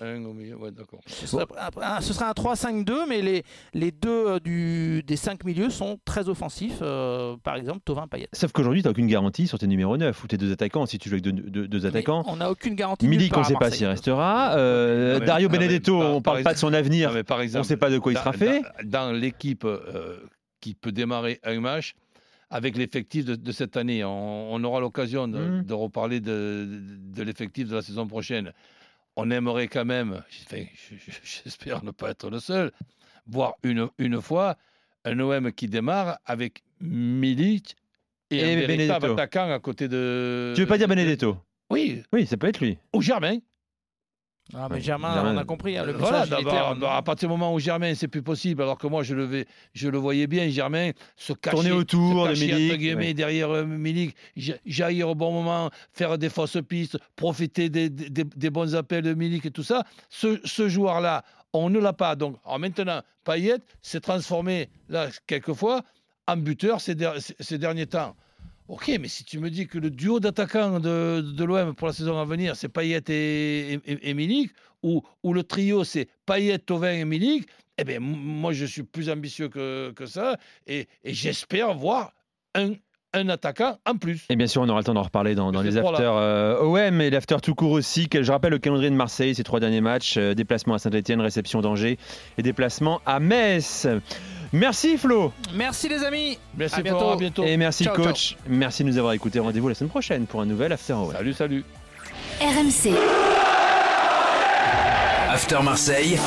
1 0.00 0.24
au 0.24 0.32
milieu, 0.32 0.56
ouais. 0.56 0.70
Ce 1.06 1.26
serait, 1.26 1.44
un- 1.58 1.82
un- 1.96 2.00
ce 2.00 2.12
serait 2.12 2.26
un 2.26 2.32
3-5-2, 2.32 3.06
mais 3.08 3.20
les, 3.22 3.42
les 3.74 3.90
deux 3.90 4.08
euh, 4.28 4.38
du, 4.40 5.02
des 5.04 5.16
5 5.16 5.44
milieux 5.44 5.67
sont 5.70 5.98
très 6.04 6.28
offensifs. 6.28 6.78
euh, 6.82 7.36
par 7.42 7.56
exemple, 7.56 7.80
Tovin 7.84 8.06
Payet. 8.06 8.28
Sauf 8.32 8.52
qu'aujourd'hui, 8.52 8.82
tu 8.82 8.86
n'as 8.88 8.92
aucune 8.92 9.06
garantie 9.06 9.46
sur 9.46 9.58
tes 9.58 9.66
numéros 9.66 9.96
9 9.96 10.22
ou 10.24 10.26
tes 10.26 10.36
deux 10.36 10.52
attaquants. 10.52 10.86
Si 10.86 10.98
tu 10.98 11.08
joues 11.08 11.14
avec 11.16 11.24
deux, 11.24 11.32
deux- 11.32 11.68
deux 11.68 11.86
attaquants, 11.86 12.22
Mais 12.26 12.32
on 12.32 12.36
n'a 12.36 12.50
aucune 12.50 12.74
garantie. 12.74 13.06
Milik, 13.06 13.36
on 13.36 13.40
ne 13.40 13.44
sait 13.44 13.54
pas 13.54 13.70
s'il 13.70 13.86
restera. 13.86 14.56
Euh, 14.56 15.14
Non, 15.14 15.20
mais- 15.20 15.26
Dario 15.26 15.48
non, 15.48 15.52
mais 15.52 15.58
Benedetto, 15.58 15.98
par- 15.98 16.10
on 16.10 16.14
ne 16.16 16.20
par 16.20 16.32
parle 16.34 16.44
pas 16.44 16.52
de 16.54 16.58
son 16.58 16.70
Non, 16.70 16.76
avenir. 16.78 17.12
mais 17.12 17.24
par 17.24 17.36
On 17.36 17.40
ne 17.40 17.44
exemple, 17.44 17.66
sait 17.66 17.76
pas 17.76 17.90
de 17.90 17.98
quoi 17.98 18.12
il 18.12 18.18
sera 18.18 18.32
fait. 18.32 18.62
Dans, 18.84 19.08
dans 19.08 19.12
l'équipe 19.12 19.64
euh, 19.64 20.16
qui 20.60 20.74
peut 20.74 20.92
démarrer 20.92 21.40
un 21.44 21.60
match, 21.60 21.94
avec 22.50 22.76
l'effectif 22.78 23.24
de, 23.26 23.52
cette 23.52 23.76
année. 23.76 24.02
On, 24.04 24.64
aura 24.64 24.80
l'occasion 24.80 25.28
de, 25.28 25.38
Mhm. 25.38 25.62
de 25.64 25.74
reparler 25.74 26.20
de, 26.20 26.66
de 26.66 27.22
l'effectif 27.22 27.68
de 27.68 27.74
la 27.74 27.82
saison 27.82 28.06
prochaine. 28.06 28.52
On 29.16 29.30
aimerait 29.30 29.68
quand 29.68 29.84
même, 29.84 30.22
j'espère 31.22 31.84
ne 31.84 31.90
pas 31.90 32.10
être 32.10 32.30
le 32.30 32.40
seul, 32.40 32.72
voir 33.26 33.54
une, 33.62 33.88
une 33.98 34.20
fois 34.20 34.56
un 35.12 35.20
OM 35.20 35.52
qui 35.52 35.66
démarre 35.68 36.18
avec 36.24 36.62
Milic 36.80 37.76
et, 38.30 38.36
Et 38.38 38.42
un 38.42 38.46
véritable 38.66 38.76
Benedetto. 39.00 39.12
attaquant 39.14 39.50
à 39.52 39.58
côté 39.58 39.88
de. 39.88 40.52
Tu 40.54 40.62
veux 40.62 40.66
pas 40.66 40.78
dire 40.78 40.88
de- 40.88 40.94
Benedetto? 40.94 41.36
Oui, 41.70 42.02
Oui, 42.12 42.26
ça 42.26 42.36
peut 42.36 42.46
être 42.46 42.60
lui. 42.60 42.78
ou 42.94 43.02
Germain. 43.02 43.38
Ah, 44.54 44.66
mais 44.70 44.80
Germain, 44.80 45.12
Germain. 45.14 45.34
on 45.34 45.36
a 45.38 45.44
compris. 45.44 45.76
hein, 45.76 45.84
le 45.84 45.92
Voilà, 45.92 46.20
message, 46.24 46.42
clair. 46.44 46.74
bah, 46.76 46.96
à 46.96 47.02
partir 47.02 47.28
du 47.28 47.32
moment 47.32 47.52
où 47.52 47.58
Germain, 47.58 47.94
c'est 47.94 48.08
plus 48.08 48.22
possible, 48.22 48.62
alors 48.62 48.78
que 48.78 48.86
moi, 48.86 49.02
je 49.02 49.14
le, 49.14 49.24
vais- 49.24 49.46
je 49.74 49.88
le 49.90 49.98
voyais 49.98 50.26
bien, 50.26 50.48
Germain, 50.48 50.92
se 51.16 51.34
cacher, 51.34 51.54
Tourner 51.56 51.72
autour 51.72 52.24
se 52.28 52.46
cacher, 52.46 52.94
ouais. 52.94 53.14
derrière 53.14 53.50
euh, 53.50 53.64
Milik, 53.64 54.16
ja- 54.36 54.54
jaillir 54.64 55.10
au 55.10 55.14
bon 55.14 55.32
moment, 55.32 55.70
faire 55.92 56.16
des 56.16 56.30
fausses 56.30 56.56
pistes, 56.66 56.98
profiter 57.14 57.68
des, 57.68 57.90
des- 57.90 58.24
des 58.24 58.50
bons 58.50 58.74
appels 58.74 59.02
de 59.02 59.12
Milik 59.12 59.44
et 59.44 59.50
tout 59.50 59.62
ça. 59.62 59.84
Ce, 60.08 60.40
ce 60.44 60.68
joueur-là, 60.68 61.24
on 61.52 61.68
ne 61.68 61.78
l'a 61.78 61.92
pas. 61.92 62.16
Donc, 62.16 62.36
alors 62.46 62.58
maintenant, 62.58 63.02
Payet 63.24 63.56
s'est 63.82 64.00
transformé, 64.00 64.70
là, 64.88 65.08
quelquefois, 65.26 65.82
en 66.26 66.36
buteur 66.38 66.80
ces, 66.80 66.94
der- 66.94 67.20
ces- 67.20 67.36
ces 67.38 67.58
derniers 67.58 67.86
temps. 67.86 68.16
Ok, 68.68 68.90
mais 69.00 69.08
si 69.08 69.24
tu 69.24 69.38
me 69.38 69.48
dis 69.50 69.66
que 69.66 69.78
le 69.78 69.90
duo 69.90 70.20
d'attaquants 70.20 70.78
de, 70.78 71.22
de 71.22 71.44
l'OM 71.44 71.74
pour 71.74 71.86
la 71.86 71.94
saison 71.94 72.18
à 72.18 72.24
venir, 72.26 72.54
c'est 72.54 72.68
Payet 72.68 73.02
et, 73.08 73.72
et, 73.74 74.10
et 74.10 74.14
Milik, 74.14 74.52
ou, 74.82 75.02
ou 75.22 75.32
le 75.32 75.42
trio, 75.42 75.84
c'est 75.84 76.08
Payet, 76.26 76.58
Tovin 76.58 76.92
et 76.92 77.04
Milik, 77.06 77.48
eh 77.78 77.84
bien, 77.84 77.98
moi, 78.00 78.52
je 78.52 78.66
suis 78.66 78.82
plus 78.82 79.08
ambitieux 79.08 79.48
que, 79.48 79.92
que 79.92 80.04
ça, 80.04 80.36
et, 80.66 80.86
et 81.02 81.14
j'espère 81.14 81.74
voir 81.74 82.12
un, 82.54 82.72
un 83.14 83.28
attaquant 83.28 83.78
en 83.86 83.96
plus. 83.96 84.26
Et 84.28 84.36
bien 84.36 84.46
sûr, 84.46 84.62
on 84.62 84.68
aura 84.68 84.80
le 84.80 84.84
temps 84.84 84.94
d'en 84.94 85.02
reparler 85.02 85.34
dans, 85.34 85.50
les 85.50 85.76
afters 85.76 86.14
euh, 86.14 86.60
OM 86.60 87.00
et 87.00 87.10
l'after 87.10 87.36
tout 87.42 87.54
court 87.54 87.72
aussi. 87.72 88.08
Que 88.08 88.22
je 88.22 88.30
rappelle 88.32 88.52
le 88.52 88.58
calendrier 88.58 88.90
de 88.90 88.96
Marseille, 88.96 89.34
ces 89.34 89.44
trois 89.44 89.60
derniers 89.60 89.80
matchs 89.80 90.16
euh, 90.18 90.34
déplacement 90.34 90.74
à 90.74 90.78
Saint-Etienne, 90.78 91.20
réception 91.20 91.60
d'Angers 91.60 91.98
et 92.36 92.42
déplacement 92.42 93.00
à 93.06 93.20
Metz. 93.20 93.86
Merci 94.52 94.96
Flo 94.96 95.32
Merci 95.54 95.88
les 95.88 96.02
amis. 96.04 96.38
Merci 96.56 96.76
À 96.76 96.82
bientôt. 96.82 97.10
À 97.10 97.16
bientôt. 97.16 97.44
et 97.44 97.56
merci 97.56 97.84
Ciao, 97.84 97.94
coach. 97.94 98.36
Merci 98.48 98.82
de 98.84 98.88
nous 98.88 98.98
avoir 98.98 99.12
écoutés. 99.12 99.38
Rendez-vous 99.40 99.68
la 99.68 99.74
semaine 99.74 99.90
prochaine 99.90 100.26
pour 100.26 100.40
un 100.40 100.46
nouvel 100.46 100.72
after 100.72 100.94
OM. 100.94 101.12
Salut, 101.12 101.32
salut. 101.34 101.64
RMC. 102.40 102.94
After 105.30 105.58
Marseille, 105.62 106.18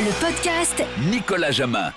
Le 0.00 0.10
podcast 0.20 0.82
Nicolas 1.10 1.50
Jamin. 1.52 1.92